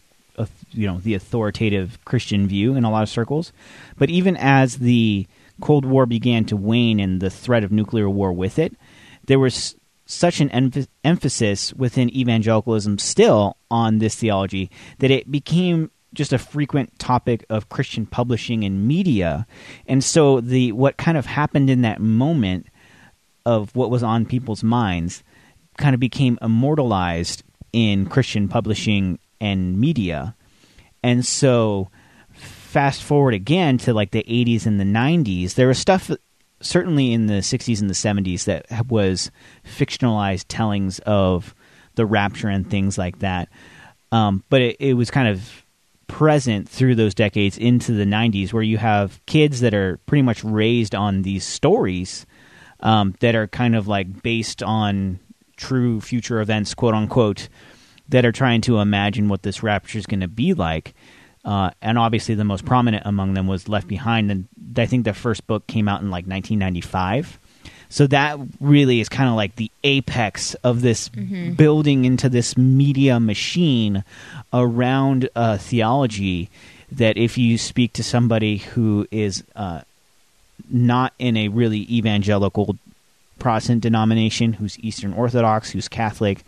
[0.70, 3.52] you know the authoritative Christian view in a lot of circles.
[3.96, 5.26] But even as the
[5.60, 8.74] Cold War began to wane and the threat of nuclear war with it,
[9.26, 15.90] there was such an emph- emphasis within evangelicalism still on this theology that it became
[16.12, 19.46] just a frequent topic of Christian publishing and media.
[19.86, 22.66] And so the what kind of happened in that moment
[23.46, 25.22] of what was on people's minds
[25.76, 27.42] kind of became immortalized
[27.72, 30.34] in Christian publishing and media.
[31.02, 31.90] And so
[32.32, 36.10] fast forward again to like the 80s and the 90s, there was stuff
[36.60, 39.30] certainly in the 60s and the 70s that was
[39.64, 41.54] fictionalized tellings of
[41.94, 43.48] the rapture and things like that.
[44.12, 45.64] Um, but it, it was kind of
[46.06, 50.44] present through those decades into the 90s where you have kids that are pretty much
[50.44, 52.26] raised on these stories
[52.80, 55.18] um, that are kind of like based on
[55.56, 57.48] true future events, quote unquote,
[58.08, 60.94] that are trying to imagine what this rapture is going to be like.
[61.44, 65.12] Uh, and obviously, the most prominent among them was Left Behind, and I think the
[65.12, 67.38] first book came out in like 1995.
[67.90, 71.52] So that really is kind of like the apex of this mm-hmm.
[71.52, 74.04] building into this media machine
[74.52, 76.50] around uh, theology.
[76.92, 79.82] That if you speak to somebody who is uh,
[80.70, 82.76] not in a really evangelical
[83.38, 86.44] Protestant denomination, who's Eastern Orthodox, who's Catholic,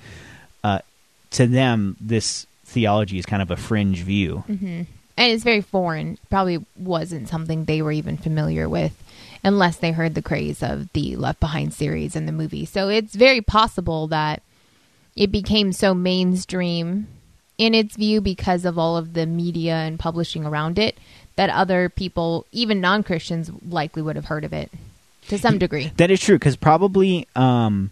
[1.33, 4.45] to them, this theology is kind of a fringe view.
[4.49, 4.83] Mm-hmm.
[5.19, 6.19] And it's very foreign.
[6.29, 9.03] Probably wasn't something they were even familiar with
[9.43, 12.67] unless they heard the craze of the Left Behind series and the movie.
[12.67, 14.43] So it's very possible that
[15.15, 17.07] it became so mainstream
[17.57, 20.99] in its view because of all of the media and publishing around it
[21.37, 24.71] that other people, even non Christians, likely would have heard of it
[25.29, 25.93] to some degree.
[25.97, 27.91] That is true because probably um,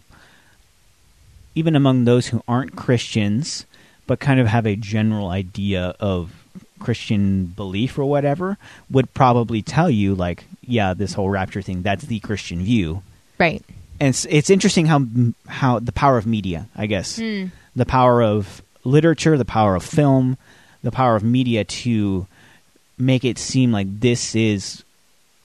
[1.55, 3.65] even among those who aren't Christians,
[4.05, 6.45] but kind of have a general idea of
[6.79, 8.57] Christian belief or whatever,
[8.89, 13.01] would probably tell you, like, yeah, this whole rapture thing, that's the Christian view.
[13.39, 13.63] Right.
[13.99, 15.05] And it's, it's interesting how,
[15.47, 17.49] how the power of media, I guess, mm.
[17.75, 20.37] the power of literature, the power of film,
[20.83, 22.27] the power of media to
[22.97, 24.83] make it seem like this is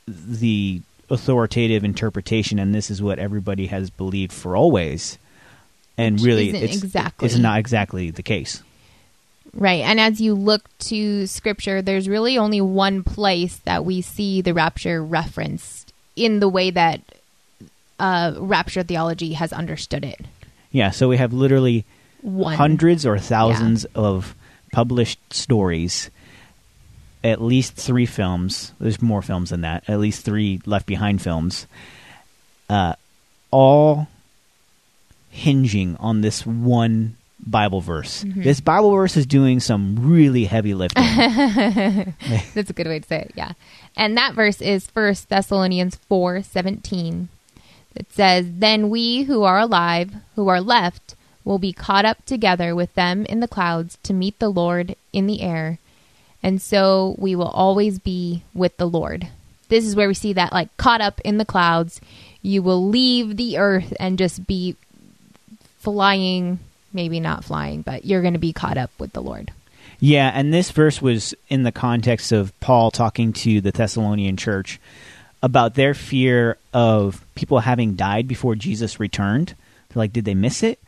[0.06, 5.18] the authoritative interpretation and this is what everybody has believed for always
[6.00, 7.26] and Which really it's, exactly.
[7.26, 8.62] it's not exactly the case.
[9.52, 9.82] Right.
[9.82, 14.54] And as you look to scripture, there's really only one place that we see the
[14.54, 17.00] rapture referenced in the way that
[17.98, 20.20] uh, rapture theology has understood it.
[20.72, 21.84] Yeah, so we have literally
[22.22, 22.56] One.
[22.56, 24.34] hundreds or thousands of
[24.72, 26.10] published stories,
[27.22, 28.72] at least three films.
[28.78, 29.84] There's more films than that.
[29.88, 31.66] At least three Left Behind films.
[32.68, 32.94] Uh,
[33.50, 34.06] all
[35.30, 37.16] hinging on this one
[37.46, 38.24] Bible verse.
[38.24, 38.42] Mm-hmm.
[38.42, 41.02] This Bible verse is doing some really heavy lifting.
[42.54, 43.32] That's a good way to say it.
[43.34, 43.52] Yeah.
[43.96, 47.28] And that verse is First Thessalonians 4 17.
[47.96, 51.14] It says, Then we who are alive, who are left,
[51.44, 55.26] will be caught up together with them in the clouds to meet the Lord in
[55.26, 55.78] the air.
[56.42, 59.28] And so we will always be with the Lord.
[59.68, 62.00] This is where we see that, like, caught up in the clouds.
[62.42, 64.76] You will leave the earth and just be
[65.80, 66.58] flying,
[66.92, 69.50] maybe not flying, but you're going to be caught up with the Lord.
[69.98, 74.80] Yeah, and this verse was in the context of Paul talking to the Thessalonian church
[75.42, 79.54] about their fear of people having died before Jesus returned.
[79.94, 80.78] Like, did they miss it?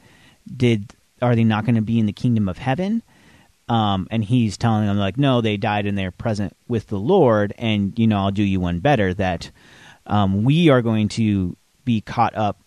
[0.55, 3.03] Did are they not going to be in the kingdom of heaven?
[3.69, 7.55] Um, and he's telling them like, no, they died and they're present with the Lord,
[7.59, 9.51] and you know, I'll do you one better that
[10.07, 12.59] um, we are going to be caught up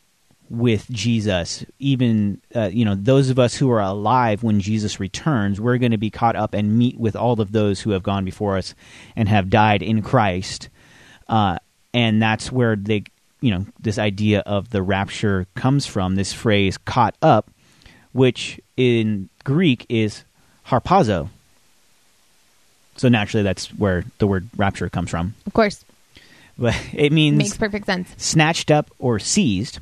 [0.49, 1.65] with Jesus.
[1.79, 5.91] Even uh, you know, those of us who are alive when Jesus returns, we're going
[5.91, 8.75] to be caught up and meet with all of those who have gone before us
[9.15, 10.69] and have died in Christ.
[11.27, 11.58] Uh,
[11.93, 13.03] and that's where they,
[13.41, 16.15] you know, this idea of the rapture comes from.
[16.15, 17.49] This phrase "caught up,"
[18.13, 20.23] which in Greek is
[20.67, 21.29] harpazo.
[22.97, 25.34] So naturally, that's where the word rapture comes from.
[25.45, 25.84] Of course,
[26.58, 28.10] But it means makes perfect sense.
[28.17, 29.79] snatched up or seized.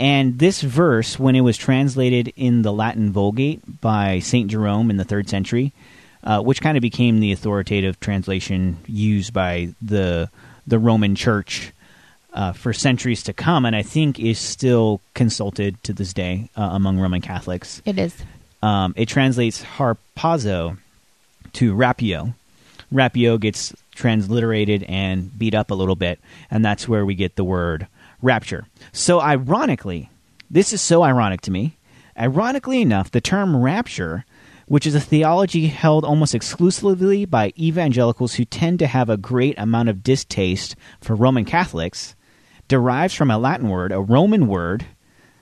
[0.00, 4.50] And this verse, when it was translated in the Latin Vulgate by St.
[4.50, 5.74] Jerome in the third century,
[6.24, 10.30] uh, which kind of became the authoritative translation used by the
[10.66, 11.72] the Roman Church
[12.32, 16.70] uh, for centuries to come, and I think is still consulted to this day uh,
[16.72, 17.82] among Roman Catholics.
[17.84, 18.16] It is.
[18.62, 20.78] Um, it translates harpazo
[21.54, 22.32] to rapio.
[22.90, 27.44] Rapio gets transliterated and beat up a little bit, and that's where we get the
[27.44, 27.86] word
[28.22, 28.66] rapture.
[28.92, 30.10] So, ironically,
[30.50, 31.76] this is so ironic to me.
[32.18, 34.24] Ironically enough, the term rapture,
[34.66, 39.58] which is a theology held almost exclusively by evangelicals who tend to have a great
[39.58, 42.14] amount of distaste for Roman Catholics,
[42.68, 44.86] derives from a Latin word, a Roman word,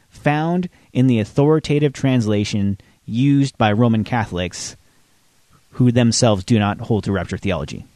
[0.09, 4.77] found in the authoritative translation used by Roman Catholics
[5.73, 7.87] who themselves do not hold to rapture theology.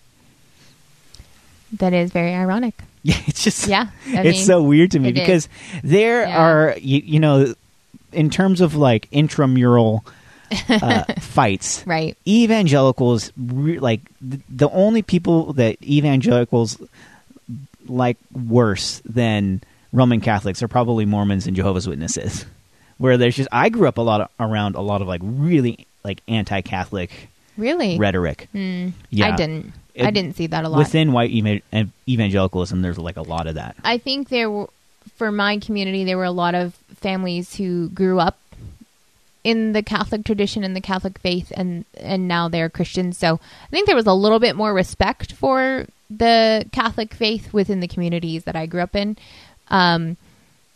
[1.73, 2.83] That is very ironic.
[3.05, 5.81] Yeah, it's just Yeah, I it's mean, so weird to me because is.
[5.83, 6.39] there Yeah.
[6.39, 7.55] are you, you know
[8.13, 10.05] in terms of like intramural
[10.69, 12.17] uh, fights, Right.
[12.29, 16.79] evangelicals re- like th- the only people that evangelicals
[17.89, 19.63] like worse than
[19.93, 22.47] Roman Catholics are probably Mormons and Jehovah's Witnesses.
[22.99, 25.87] Where there's just I grew up a lot of, around a lot of like really
[26.05, 27.99] like anti-Catholic Really?
[27.99, 28.49] rhetoric.
[28.55, 29.33] Mm, Yeah.
[29.33, 29.73] I didn't.
[29.99, 30.79] I didn't see that a lot.
[30.79, 33.77] Within white ev- evangelicalism, there's like a lot of that.
[33.85, 34.69] I think there were,
[35.17, 38.39] for my community, there were a lot of families who grew up
[39.45, 43.19] in the Catholic tradition and the Catholic faith, and and now they're Christians.
[43.19, 47.81] So I think there was a little bit more respect for the Catholic faith within
[47.81, 49.17] the communities that I grew up in,
[49.69, 50.17] um,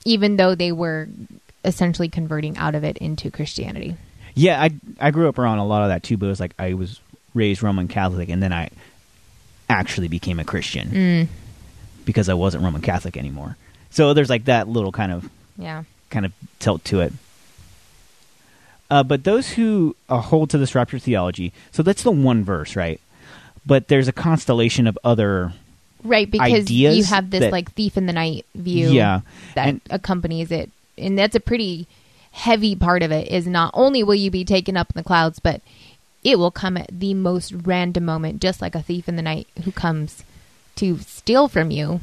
[0.05, 1.09] even though they were
[1.65, 3.97] essentially converting out of it into Christianity.
[4.35, 6.53] Yeah, I I grew up around a lot of that too, but it was like
[6.59, 7.01] I was
[7.35, 8.71] raised Roman Catholic, and then I
[9.69, 11.29] actually became a Christian Mm,
[12.05, 13.57] because I wasn't Roman Catholic anymore.
[13.91, 15.85] So there's like that little kind of yeah.
[16.11, 17.13] kind of tilt to it.
[18.91, 22.77] Uh, but those who uh, hold to this rapture theology, so that's the one verse,
[22.77, 23.01] right?
[23.65, 25.53] But there's a constellation of other
[26.05, 29.23] Right, because you have this that- like thief in the night view Yeah,
[29.57, 30.71] that and- accompanies it.
[30.97, 31.89] And that's a pretty
[32.31, 35.41] heavy part of it is not only will you be taken up in the clouds,
[35.41, 35.63] but
[36.27, 39.47] it will come at the most random moment, just like a thief in the night
[39.65, 40.25] who comes
[40.75, 42.01] to steal from you.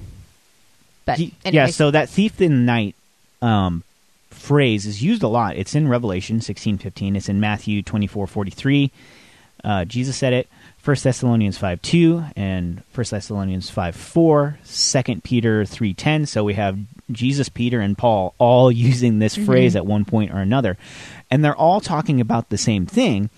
[1.04, 2.96] But Ye- yeah, so that thief in the night
[3.42, 3.84] um,
[4.30, 5.58] phrase is used a lot.
[5.58, 7.18] It's in Revelation sixteen fifteen.
[7.18, 8.92] It's in Matthew twenty four forty three.
[9.62, 10.48] Uh, Jesus said it.
[10.78, 14.58] First Thessalonians five two and First Thessalonians five four.
[14.64, 16.26] Second Peter three ten.
[16.26, 16.80] So we have
[17.12, 20.78] Jesus, Peter, and Paul all using this phrase at one point or another,
[21.30, 23.30] and they're all talking about the same thing,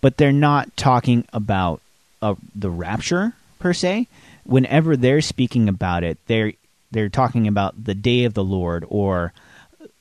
[0.00, 1.80] but they're not talking about
[2.22, 4.08] uh, the rapture per se.
[4.44, 6.52] Whenever they're speaking about it, they're
[6.90, 9.32] they're talking about the day of the Lord or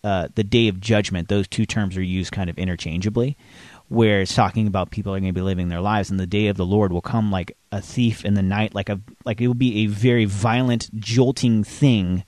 [0.04, 1.28] uh, the day of judgment.
[1.28, 3.38] Those two terms are used kind of interchangeably.
[3.90, 6.48] Where it's talking about people are going to be living their lives, and the day
[6.48, 9.48] of the Lord will come like a thief in the night, like a like it
[9.48, 12.24] will be a very violent, jolting thing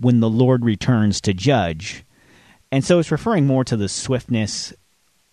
[0.00, 2.04] when the Lord returns to judge.
[2.72, 4.74] And so it's referring more to the swiftness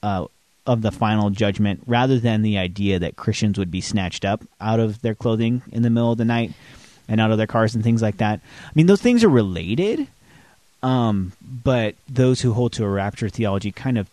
[0.04, 0.28] uh,
[0.68, 4.80] of the final judgment rather than the idea that Christians would be snatched up out
[4.80, 6.54] of their clothing in the middle of the night
[7.08, 8.40] and out of their cars and things like that.
[8.66, 10.08] I mean, those things are related,
[10.82, 14.10] um, but those who hold to a rapture theology kind of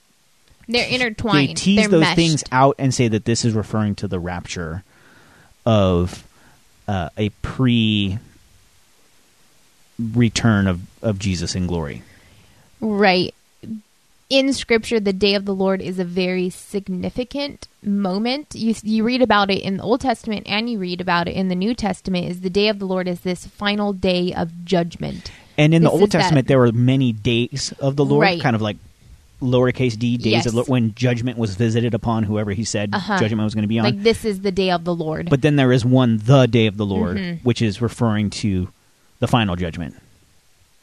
[0.68, 1.48] They're intertwined.
[1.50, 2.16] they tease They're those meshed.
[2.16, 4.84] things out and say that this is referring to the rapture
[5.64, 6.26] of
[6.86, 8.18] uh, a pre
[9.98, 12.02] return of, of Jesus in glory.
[12.80, 13.34] Right.
[14.32, 18.54] In scripture, the day of the Lord is a very significant moment.
[18.54, 21.48] You you read about it in the Old Testament and you read about it in
[21.48, 22.28] the New Testament.
[22.30, 25.30] Is the day of the Lord is this final day of judgment.
[25.58, 28.40] And in the Old is that- Testament, there were many days of the Lord, Right.
[28.40, 28.78] kind of like
[29.42, 30.46] lowercase d days Yes.
[30.46, 33.18] of when judgment was visited upon whoever he said Uh-huh.
[33.18, 33.84] judgment was going to be on.
[33.84, 35.28] Like this is the day of the Lord.
[35.28, 37.36] but then there is one, the day of the Lord, Mm-hmm.
[37.42, 38.68] which is referring to
[39.18, 39.96] the final judgment.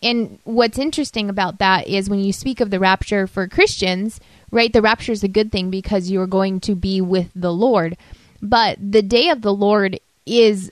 [0.02, 4.20] And what's interesting about that is when you speak of the rapture for Christians,
[4.52, 4.72] right?
[4.72, 7.97] The rapture is a good thing because you're going to be with the Lord.
[8.41, 10.72] But the day of the Lord is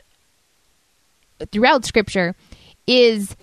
[1.51, 2.36] throughout scripture
[2.86, 3.36] is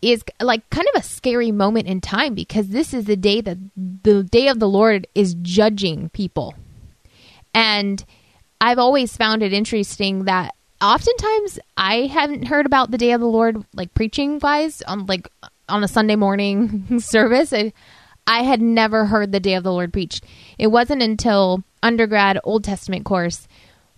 [0.00, 3.58] is like kind of a scary moment in time because this is the day that
[3.76, 6.54] the day of the Lord is judging people.
[7.52, 8.04] And
[8.60, 13.26] I've always found it interesting that oftentimes I haven't heard about the day of the
[13.26, 15.28] Lord like preaching wise on like
[15.68, 17.52] on a Sunday morning service.
[17.52, 17.72] I,
[18.26, 20.24] I had never heard the day of the Lord preached.
[20.58, 23.48] It wasn't until undergrad Old Testament course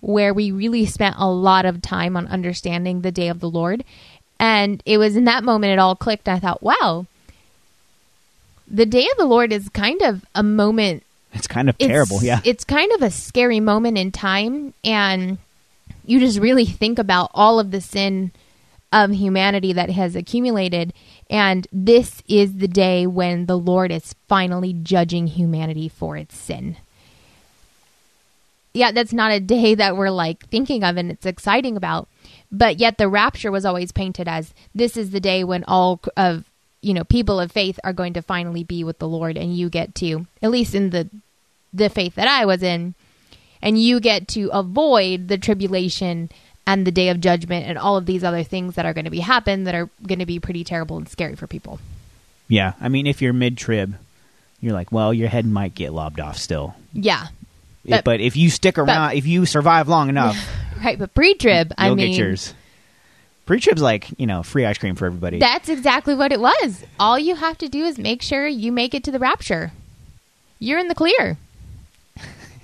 [0.00, 3.84] where we really spent a lot of time on understanding the day of the Lord.
[4.38, 6.28] And it was in that moment it all clicked.
[6.28, 7.06] I thought, wow,
[8.70, 11.02] the day of the Lord is kind of a moment
[11.34, 12.40] It's kind of it's, terrible, yeah.
[12.44, 15.38] It's kind of a scary moment in time, and
[16.10, 18.32] you just really think about all of the sin
[18.92, 20.92] of humanity that has accumulated.
[21.28, 26.76] And this is the day when the Lord is finally judging humanity for its sin.
[28.72, 32.08] Yeah, that's not a day that we're like thinking of and it's exciting about.
[32.50, 36.44] But yet the rapture was always painted as this is the day when all of
[36.82, 39.68] you know people of faith are going to finally be with the Lord and you
[39.68, 41.08] get to at least in the
[41.72, 42.94] the faith that I was in
[43.62, 46.30] and you get to avoid the tribulation
[46.66, 49.10] and the day of judgment and all of these other things that are going to
[49.10, 51.78] be happen that are going to be pretty terrible and scary for people.
[52.48, 53.94] yeah, I mean, if you're mid trib,
[54.60, 56.74] you're like, well, your head might get lobbed off still.
[56.92, 57.26] Yeah.
[57.84, 60.36] It- But- but if you stick around, if you survive long enough,
[60.84, 62.54] Right, but pre-trib, I mean get yours.
[63.46, 65.38] Pre trib's like, you know, free ice cream for everybody.
[65.38, 66.84] That's exactly what it was.
[66.98, 69.72] All you have to do is make sure you make it to the rapture.
[70.58, 71.36] You're in the clear.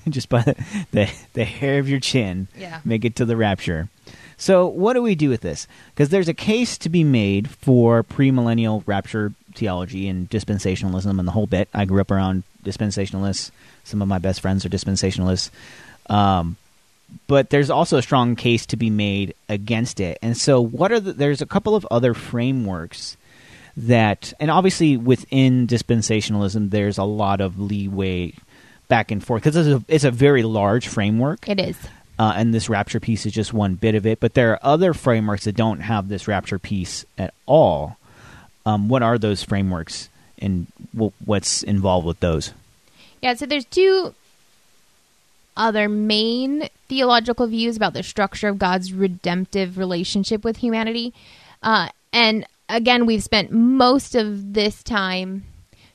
[0.08, 0.54] just by the,
[0.92, 2.48] the the hair of your chin.
[2.56, 2.80] Yeah.
[2.84, 3.88] Make it to the rapture.
[4.38, 5.66] So what do we do with this?
[5.94, 11.32] Because there's a case to be made for premillennial rapture theology and dispensationalism and the
[11.32, 11.68] whole bit.
[11.72, 13.50] I grew up around dispensationalists.
[13.84, 15.50] Some of my best friends are dispensationalists.
[16.10, 16.56] Um,
[17.26, 20.18] but there's also a strong case to be made against it.
[20.22, 23.16] And so, what are the, there's a couple of other frameworks
[23.76, 28.34] that, and obviously within dispensationalism, there's a lot of leeway
[28.88, 31.76] back and forth because it's a, it's a very large framework, It is.
[32.18, 34.20] uh, and this rapture piece is just one bit of it.
[34.20, 37.96] But there are other frameworks that don't have this rapture piece at all.
[38.64, 40.08] Um, what are those frameworks,
[40.40, 40.66] and
[40.98, 42.52] wh- what's involved with those?
[43.22, 44.14] Yeah, so there's two
[45.56, 51.14] other main theological views about the structure of God's redemptive relationship with humanity.
[51.62, 55.44] Uh, and again, we've spent most of this time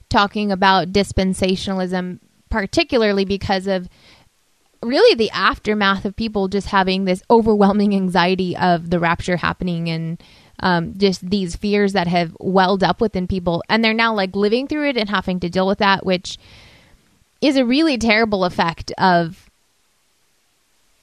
[0.09, 2.19] talking about dispensationalism,
[2.52, 3.89] particularly because of
[4.84, 10.22] really the aftermath of people just having this overwhelming anxiety of the rapture happening and
[10.60, 13.64] um, just these fears that have welled up within people.
[13.70, 16.38] And they're now like living through it and having to deal with that, which
[17.41, 19.49] is a really terrible effect of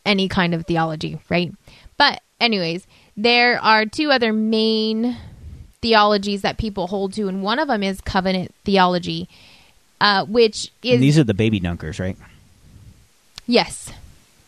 [0.07, 1.53] any kind of theology, right?
[1.97, 2.87] But, anyways,
[3.17, 5.17] there are two other main
[5.83, 9.29] theologies that people hold to, and one of them is covenant theology,
[10.01, 12.17] uh, which is And these are the baby dunkers, right?
[13.47, 13.93] yes,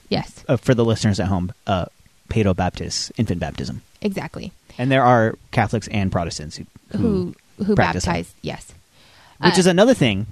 [0.09, 1.87] yes, Uh, for the listeners at home, uh,
[2.29, 3.83] Paedo Baptist, infant baptism.
[4.01, 4.53] exactly.
[4.79, 7.35] And there are Catholics and Protestants who Who
[7.65, 8.15] who practice them.
[8.15, 8.35] baptize?
[8.43, 8.73] Yes,
[9.39, 10.27] which Uh, is another thing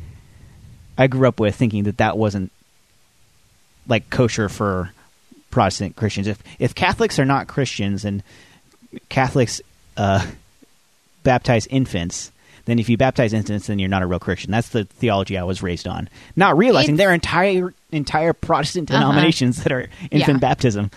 [0.96, 2.50] I grew up with thinking that that wasn't
[3.86, 4.92] like kosher for
[5.50, 6.26] Protestant Christians.
[6.26, 8.22] If if Catholics are not Christians and
[9.08, 9.60] Catholics
[9.96, 10.26] uh,
[11.24, 12.30] baptize infants,
[12.68, 14.50] then if you baptize infants, then you're not a real Christian.
[14.52, 16.08] That's the theology I was raised on.
[16.36, 19.00] Not realizing It's- there are entire entire Protestant Uh-huh.
[19.00, 20.48] denominations that are infant Yeah.
[20.48, 20.90] baptism.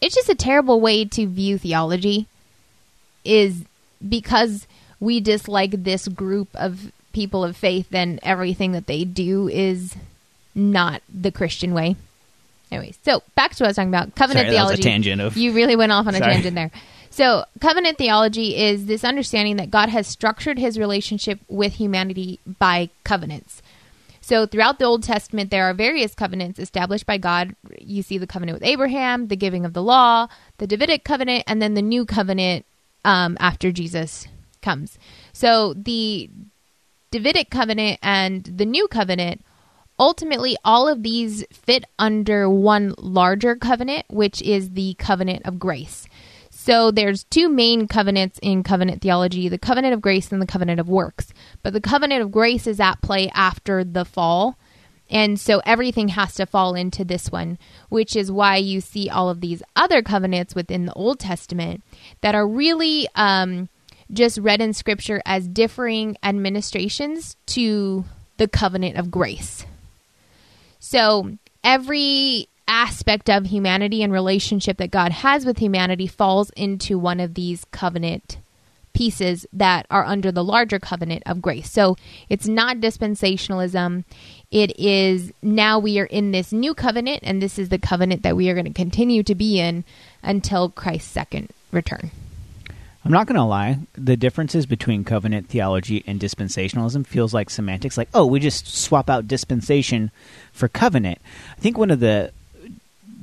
[0.00, 2.26] it's just a terrible way to view theology
[3.24, 3.62] is
[4.08, 4.66] because
[4.98, 9.94] we dislike this group of people of faith then everything that they do is
[10.56, 11.94] not the christian way
[12.70, 14.82] anyway so back to what i was talking about covenant Sorry, that was a theology
[14.82, 16.32] tangent of- you really went off on a Sorry.
[16.32, 16.70] tangent there
[17.12, 22.88] so covenant theology is this understanding that god has structured his relationship with humanity by
[23.04, 23.62] covenants
[24.24, 27.56] So throughout the Old Testament, there are various covenants established by God.
[27.80, 31.60] You see the covenant with Abraham, the giving of the law, the Davidic covenant, and
[31.60, 32.64] then the new covenant
[33.04, 34.28] um, after Jesus
[34.62, 34.96] comes.
[35.32, 36.30] So the
[37.10, 39.44] Davidic covenant and the new covenant
[39.98, 46.08] ultimately all of these fit under one larger covenant which is the covenant of grace
[46.62, 50.78] so there's two main covenants in covenant theology the covenant of grace and the covenant
[50.78, 51.32] of works
[51.62, 54.56] but the covenant of grace is at play after the fall
[55.12, 57.58] and so everything has to fall into this one,
[57.90, 61.82] which is why you see all of these other covenants within the Old Testament
[62.22, 63.68] that are really um,
[64.10, 68.06] just read in Scripture as differing administrations to
[68.38, 69.66] the covenant of grace.
[70.80, 77.20] So every aspect of humanity and relationship that God has with humanity falls into one
[77.20, 78.38] of these covenant
[78.92, 81.70] pieces that are under the larger covenant of grace.
[81.70, 81.96] So
[82.28, 84.04] it's not dispensationalism.
[84.50, 88.36] It is now we are in this new covenant, and this is the covenant that
[88.36, 89.84] we are going to continue to be in
[90.22, 92.10] until Christ's second return.
[93.04, 93.78] I'm not going to lie.
[93.94, 97.98] The differences between covenant theology and dispensationalism feels like semantics.
[97.98, 100.12] Like, oh, we just swap out dispensation
[100.52, 101.18] for covenant.
[101.56, 102.30] I think one of the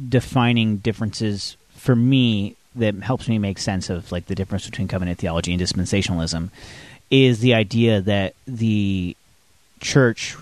[0.08, 5.20] defining differences for me that helps me make sense of like the difference between covenant
[5.20, 6.50] theology and dispensationalism
[7.10, 9.16] is the idea that the
[9.80, 10.38] church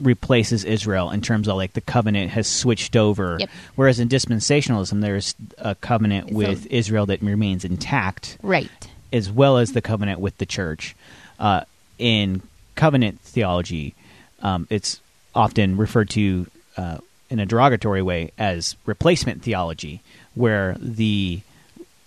[0.00, 3.36] replaces Israel in terms of like the covenant has switched over.
[3.40, 3.50] Yep.
[3.76, 8.70] Whereas in dispensationalism, there's a covenant So- with Israel that remains intact, Right.
[9.12, 10.94] as well as the covenant with the church.
[11.38, 11.62] Uh,
[11.98, 12.42] in
[12.74, 13.94] covenant theology,
[14.42, 15.00] um, it's
[15.34, 16.46] often referred to
[16.76, 16.98] uh,
[17.34, 20.00] in a derogatory way as replacement theology,
[20.36, 21.40] where the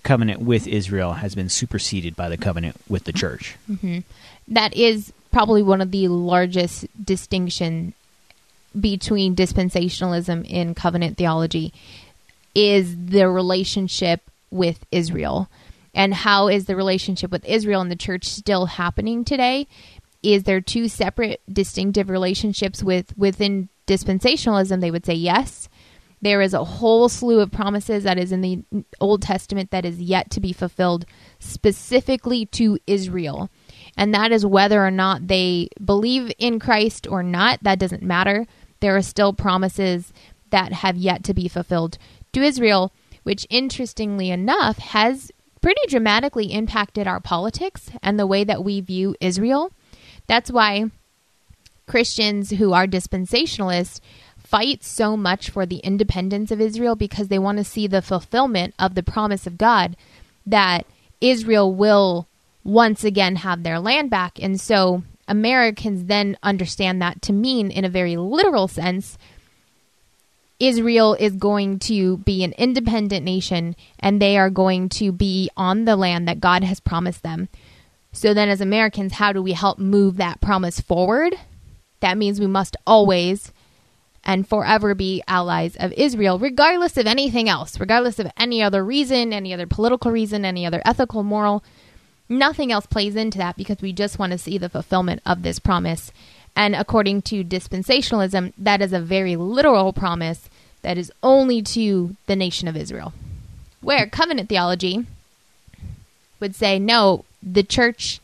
[0.01, 3.57] covenant with Israel has been superseded by the covenant with the church.
[3.69, 3.99] Mm-hmm.
[4.47, 7.93] that is probably one of the largest distinction
[8.79, 11.73] between dispensationalism and covenant theology
[12.55, 15.49] is the relationship with Israel.
[15.93, 19.67] And how is the relationship with Israel and the church still happening today?
[20.23, 24.81] Is there two separate distinctive relationships with within dispensationalism?
[24.81, 25.69] They would say yes.
[26.21, 28.63] There is a whole slew of promises that is in the
[28.99, 31.05] Old Testament that is yet to be fulfilled
[31.39, 33.49] specifically to Israel.
[33.95, 37.59] And that is whether or not they believe in Christ or not.
[37.61, 38.47] That doesn't matter.
[38.79, 40.11] There are still promises
[40.49, 41.97] that have yet to be fulfilled
[42.33, 45.31] to Israel, which interestingly enough has
[45.61, 49.71] pretty dramatically impacted our politics and the way that we view Israel.
[50.27, 50.91] That's why
[51.87, 53.99] Christians who are dispensationalists
[54.37, 58.73] fight so much for the independence of Israel because they want to see the fulfillment
[58.77, 59.97] of the promise of God
[60.45, 60.85] that
[61.19, 62.27] Israel will
[62.63, 64.41] once again have their land back.
[64.41, 69.17] And so Americans then understand that to mean, in a very literal sense,
[70.59, 75.85] Israel is going to be an independent nation and they are going to be on
[75.85, 77.49] the land that God has promised them.
[78.11, 81.35] So then, as Americans, how do we help move that promise forward?
[81.99, 83.51] That means we must always
[84.23, 89.31] and forever be allies of Israel, regardless of anything else, regardless of any other reason,
[89.31, 91.63] any other political reason, any other ethical, moral.
[92.27, 95.59] Nothing else plays into that because we just want to see the fulfillment of this
[95.59, 96.11] promise.
[96.57, 100.49] And according to dispensationalism, that is a very literal promise
[100.81, 103.13] that is only to the nation of Israel.
[103.79, 105.05] Where covenant theology
[106.41, 108.19] would say, no, the church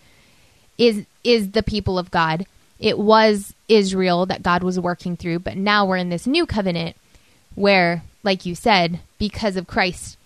[0.78, 2.46] is is the people of God.
[2.84, 6.98] It was Israel that God was working through, but now we're in this new covenant
[7.56, 10.18] where, like you said, because of Christ,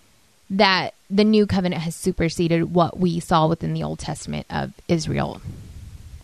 [0.50, 5.40] that the new covenant has superseded what we saw within the Old Testament of Israel.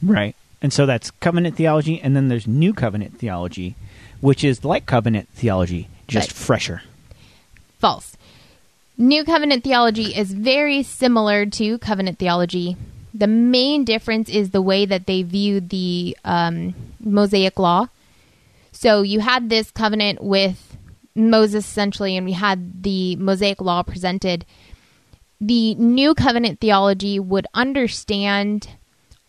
[0.01, 0.35] Right.
[0.59, 3.75] And so that's covenant theology, and then there's new covenant theology,
[4.19, 6.35] which is like covenant theology, just Right.
[6.35, 6.81] fresher.
[7.77, 8.17] False.
[8.97, 12.75] New covenant theology is very similar to covenant theology.
[13.13, 17.87] The main difference is the way that they view the um, Mosaic law.
[18.71, 20.77] So you had this covenant with
[21.15, 24.45] Moses essentially, and we had the Mosaic law presented.
[25.39, 28.69] The new covenant theology would understand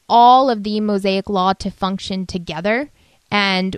[0.09, 2.91] all of the Mosaic law to function together
[3.31, 3.77] and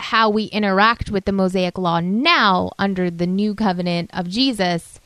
[0.00, 5.00] how we interact with the Mosaic law now under the new covenant of Jesus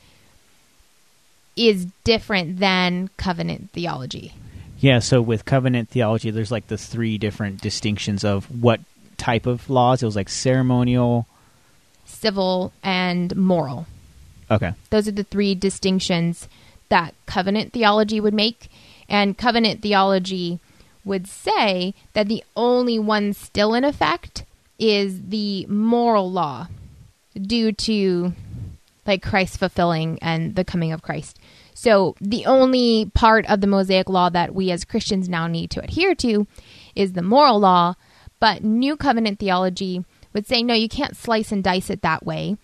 [1.59, 4.33] is different than covenant theology.
[4.79, 8.79] Yeah, so with covenant theology, there's like the three different distinctions of what
[9.17, 10.01] type of laws.
[10.01, 11.27] It was like ceremonial.
[12.05, 13.87] Civil and moral.
[14.49, 14.73] Okay.
[14.89, 16.47] Those are the three distinctions
[16.87, 18.71] that covenant theology would make.
[19.09, 20.59] And covenant theology
[21.03, 24.45] would say that the only one still in effect
[24.79, 26.67] is the moral law
[27.39, 28.33] due to
[29.05, 31.39] like Christ fulfilling and the coming of Christ.
[31.73, 35.83] So the only part of the Mosaic law that we as Christians now need to
[35.83, 36.45] adhere to
[36.95, 37.95] is the moral law,
[38.39, 42.57] but New Covenant theology would say no, you can't slice and dice it that way.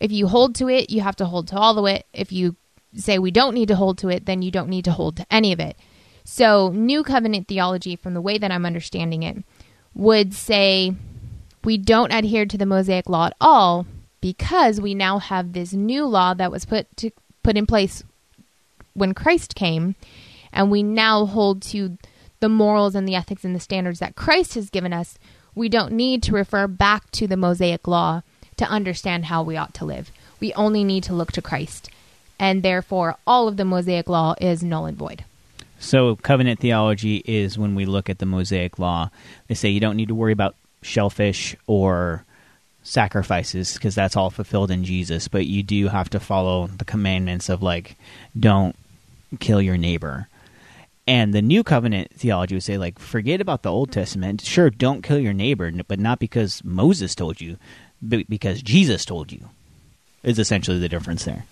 [0.00, 2.06] If you hold to it, you have to hold to all of it.
[2.12, 2.56] If you
[2.94, 5.26] say we don't need to hold to it, then you don't need to hold to
[5.30, 5.76] any of it.
[6.24, 9.44] So, New Covenant theology, from the way that I'm understanding it,
[9.94, 10.92] would say
[11.64, 13.86] we don't adhere to the Mosaic law at all
[14.20, 17.10] because we now have this new law that was put to
[17.42, 18.02] put in place
[18.94, 19.94] when Christ came,
[20.52, 21.98] and we now hold to
[22.40, 25.18] the morals and the ethics and the standards that Christ has given us.
[25.54, 28.22] We don't need to refer back to the Mosaic law
[28.56, 30.10] to understand how we ought to live.
[30.40, 31.90] We only need to look to Christ,
[32.38, 35.24] and therefore all of the Mosaic law is null and void.
[35.78, 39.10] So, covenant theology is when we look at the Mosaic law,
[39.46, 42.24] they say you don't need to worry about shellfish or
[42.86, 47.48] sacrifices because that's all fulfilled in Jesus, but you do have to follow the commandments
[47.48, 47.96] of like
[48.38, 48.76] don't
[49.40, 50.28] kill your neighbor.
[51.08, 54.40] And the new covenant theology would say like forget about the Old Testament.
[54.40, 57.56] Sure, don't kill your neighbor, but not because Moses told you,
[58.00, 59.48] but because Jesus told you.
[60.22, 61.44] Is essentially the difference there.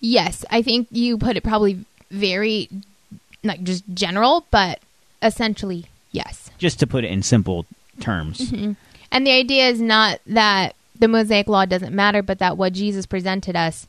[0.00, 2.68] Yes, I think you put it probably very
[3.42, 4.80] like just general, but
[5.22, 6.50] essentially yes.
[6.58, 7.64] Just to put it in simple
[8.00, 8.50] terms.
[8.50, 8.72] Mm-hmm.
[9.12, 13.06] And the idea is not that the Mosaic law doesn't matter, but that what Jesus
[13.06, 13.86] presented us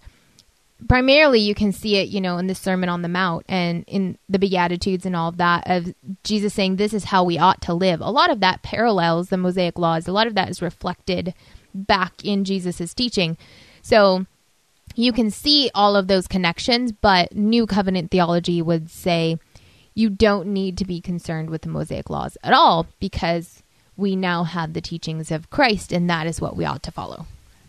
[0.88, 4.17] primarily you can see it, you know, in the Sermon on the Mount and in
[4.30, 5.93] the Beatitudes and all of that of
[6.24, 8.01] Jesus saying this is how we ought to live.
[8.01, 10.07] A lot of that parallels the Mosaic laws.
[10.07, 11.34] A lot of that is reflected
[11.74, 13.38] back in Jesus's teaching.
[13.82, 14.26] So
[14.95, 19.38] you can see all of those connections, but New Covenant theology would say
[19.95, 23.62] you don't need to be concerned with the Mosaic laws at all because
[23.98, 27.26] we now have the teachings of Christ, and that is what we ought to follow.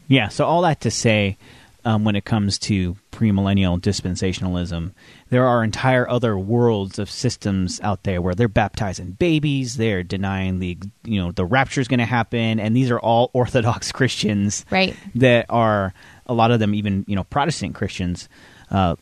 [0.09, 1.37] Yeah, so all that to say,
[1.85, 4.93] um, when it comes to premillennial dispensationalism,
[5.31, 10.59] there are entire other worlds of systems out there where they're baptizing babies, they're denying
[10.59, 14.64] the you know the rapture is going to happen, and these are all Orthodox Christians,
[14.70, 14.97] right?
[15.14, 15.93] That are
[16.27, 18.29] a lot of them even you know Protestant Christians
[18.70, 18.97] uh,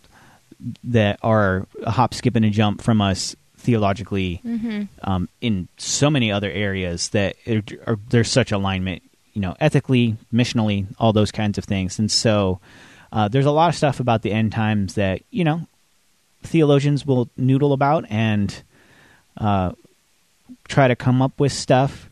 [0.84, 4.82] that are a hop, skip, and a jump from us theologically mm-hmm.
[5.04, 9.02] um, in so many other areas that it, are, there's such alignment,
[9.34, 11.98] you know, ethically, missionally, all those kinds of things.
[11.98, 12.58] And so
[13.12, 15.66] uh, there's a lot of stuff about the end times that, you know,
[16.42, 18.62] theologians will noodle about and
[19.38, 19.72] uh,
[20.66, 22.10] try to come up with stuff.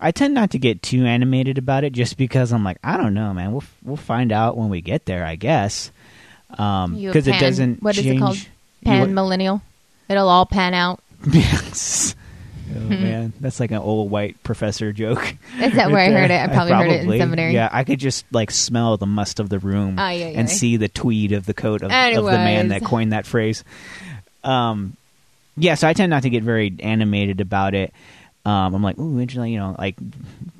[0.00, 3.14] I tend not to get too animated about it just because I'm like, I don't
[3.14, 3.52] know, man.
[3.52, 5.92] We'll we'll find out when we get there, I guess.
[6.50, 7.82] Because um, it doesn't.
[7.82, 8.48] What change, is it called?
[8.84, 9.62] Pan millennial.
[10.12, 11.00] It'll all pan out.
[11.30, 12.14] yes.
[12.74, 15.36] Oh man, that's like an old white professor joke.
[15.60, 16.40] Is that where I heard it?
[16.40, 17.52] I probably, heard it in seminary.
[17.52, 21.32] Yeah, I could just like smell the must of the room and see the tweed
[21.32, 23.64] of the coat of, of, the man that coined that phrase.
[24.44, 24.96] Um,
[25.56, 27.92] yeah, so I tend not to get very animated about it.
[28.44, 29.52] Um, I'm like, ooh, interesting.
[29.52, 29.96] You know, like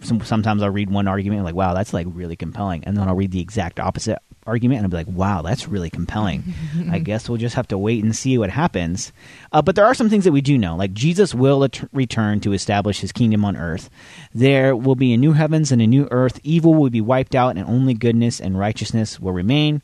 [0.03, 3.17] some, sometimes I'll read one argument, like, wow, that's like really compelling, and then I'll
[3.17, 6.55] read the exact opposite argument and I'll be like, wow, that's really compelling.
[6.91, 9.13] I guess we'll just have to wait and see what happens.
[9.53, 10.77] Uh, but there are some things that we do know.
[10.77, 13.91] Like Jesus will at- return to establish his kingdom on earth.
[14.35, 16.41] There will be a new heavens and a new earth.
[16.43, 19.83] Evil will be wiped out and only goodness and righteousness will remain.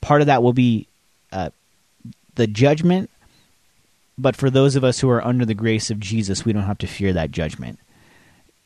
[0.00, 0.86] Part of that will be
[1.32, 1.50] uh,
[2.34, 3.10] the judgment.
[4.16, 6.78] But for those of us who are under the grace of Jesus, we don't have
[6.78, 7.78] to fear that judgment.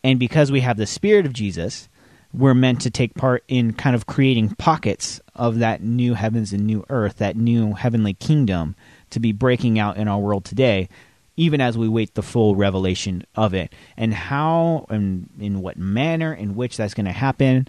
[0.05, 1.89] And because we have the Spirit of Jesus,
[2.33, 6.67] we're meant to take part in kind of creating pockets of that new heavens and
[6.67, 8.75] new earth, that new heavenly kingdom
[9.11, 10.89] to be breaking out in our world today,
[11.37, 13.73] even as we wait the full revelation of it.
[13.97, 17.69] And how and in what manner in which that's going to happen,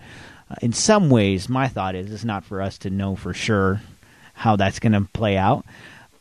[0.52, 3.82] uh, in some ways, my thought is it's not for us to know for sure
[4.34, 5.66] how that's going to play out.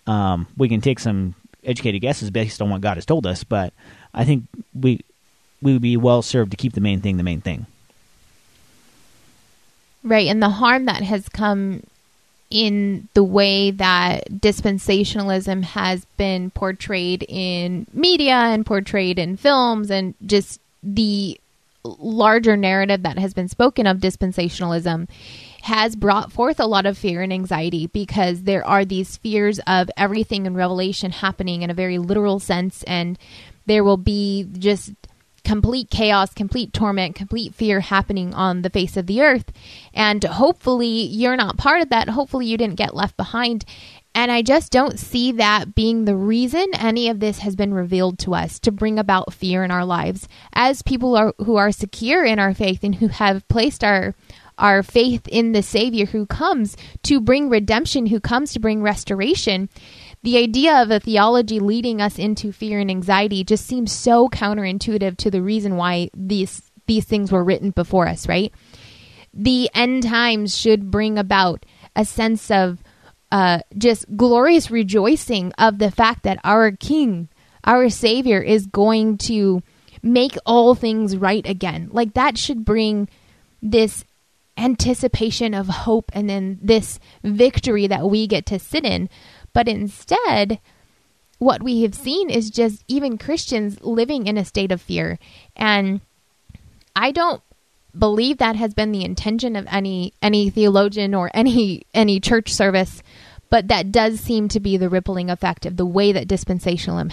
[0.07, 1.34] Um, we can take some
[1.64, 3.72] educated guesses based on what God has told us, but
[4.14, 5.01] I think we
[5.61, 7.66] we would be well served to keep the main thing the main thing.
[10.03, 10.28] Right.
[10.28, 11.82] And the harm that has come
[12.51, 20.14] in the way that dispensationalism has been portrayed in media and portrayed in films and
[20.24, 21.38] just the
[21.84, 25.09] larger narrative that has been spoken of dispensationalism
[25.62, 29.90] has brought forth a lot of fear and anxiety because there are these fears of
[29.96, 33.18] everything in Revelation happening in a very literal sense, and
[33.66, 34.92] there will be just
[35.49, 39.51] complete chaos, complete torment, complete fear happening on the face of the earth.
[39.94, 42.11] And hopefully you're not part of that.
[42.11, 43.64] Hopefully you didn't get left behind.
[44.14, 48.18] And I just don't see that being the reason any of this has been revealed
[48.20, 50.28] to us to bring about fear in our lives.
[50.53, 54.14] As people are, who are secure in our faith and who have placed our
[54.59, 59.68] our faith in the Savior who comes to bring redemption, who comes to bring restoration,
[60.22, 65.16] the idea of a theology leading us into fear and anxiety just seems so counterintuitive
[65.18, 68.52] to the reason why these these things were written before us, right?
[69.34, 71.64] The end times should bring about
[71.94, 72.82] a sense of
[73.30, 77.28] uh, just glorious rejoicing of the fact that our King,
[77.64, 79.62] our Savior, is going to
[80.02, 81.90] make all things right again.
[81.92, 83.08] Like that should bring
[83.62, 84.04] this
[84.56, 89.08] anticipation of hope and then this victory that we get to sit in.
[89.59, 90.61] But instead,
[91.40, 95.18] what we have seen is just even Christians living in a state of fear.
[95.56, 96.00] And
[96.94, 97.42] I don't
[97.98, 103.02] believe that has been the intention of any any theologian or any any church service,
[103.50, 107.12] but that does seem to be the rippling effect of the way that dispensationalism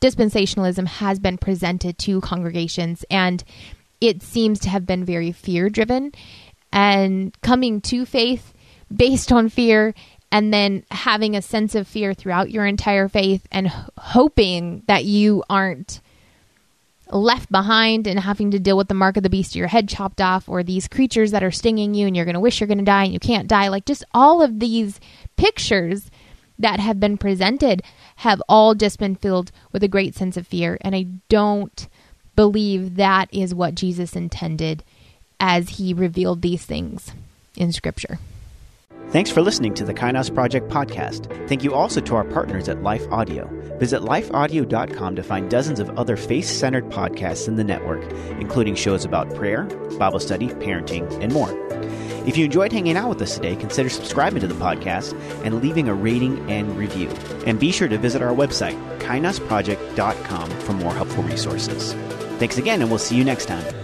[0.00, 3.44] dispensationalism has been presented to congregations and
[4.00, 6.10] it seems to have been very fear driven
[6.72, 8.52] and coming to faith
[8.94, 9.94] based on fear
[10.34, 15.44] and then having a sense of fear throughout your entire faith and hoping that you
[15.48, 16.00] aren't
[17.08, 20.20] left behind and having to deal with the mark of the beast your head chopped
[20.20, 22.78] off or these creatures that are stinging you and you're going to wish you're going
[22.78, 24.98] to die and you can't die like just all of these
[25.36, 26.10] pictures
[26.58, 27.80] that have been presented
[28.16, 31.86] have all just been filled with a great sense of fear and I don't
[32.34, 34.82] believe that is what Jesus intended
[35.38, 37.12] as he revealed these things
[37.56, 38.18] in scripture.
[39.10, 41.28] Thanks for listening to the Kainos Project podcast.
[41.48, 43.48] Thank you also to our partners at Life Audio.
[43.78, 48.02] Visit lifeaudio.com to find dozens of other faith centered podcasts in the network,
[48.40, 49.64] including shows about prayer,
[49.98, 51.52] Bible study, parenting, and more.
[52.26, 55.12] If you enjoyed hanging out with us today, consider subscribing to the podcast
[55.44, 57.08] and leaving a rating and review.
[57.46, 61.92] And be sure to visit our website, kainosproject.com, for more helpful resources.
[62.38, 63.83] Thanks again, and we'll see you next time.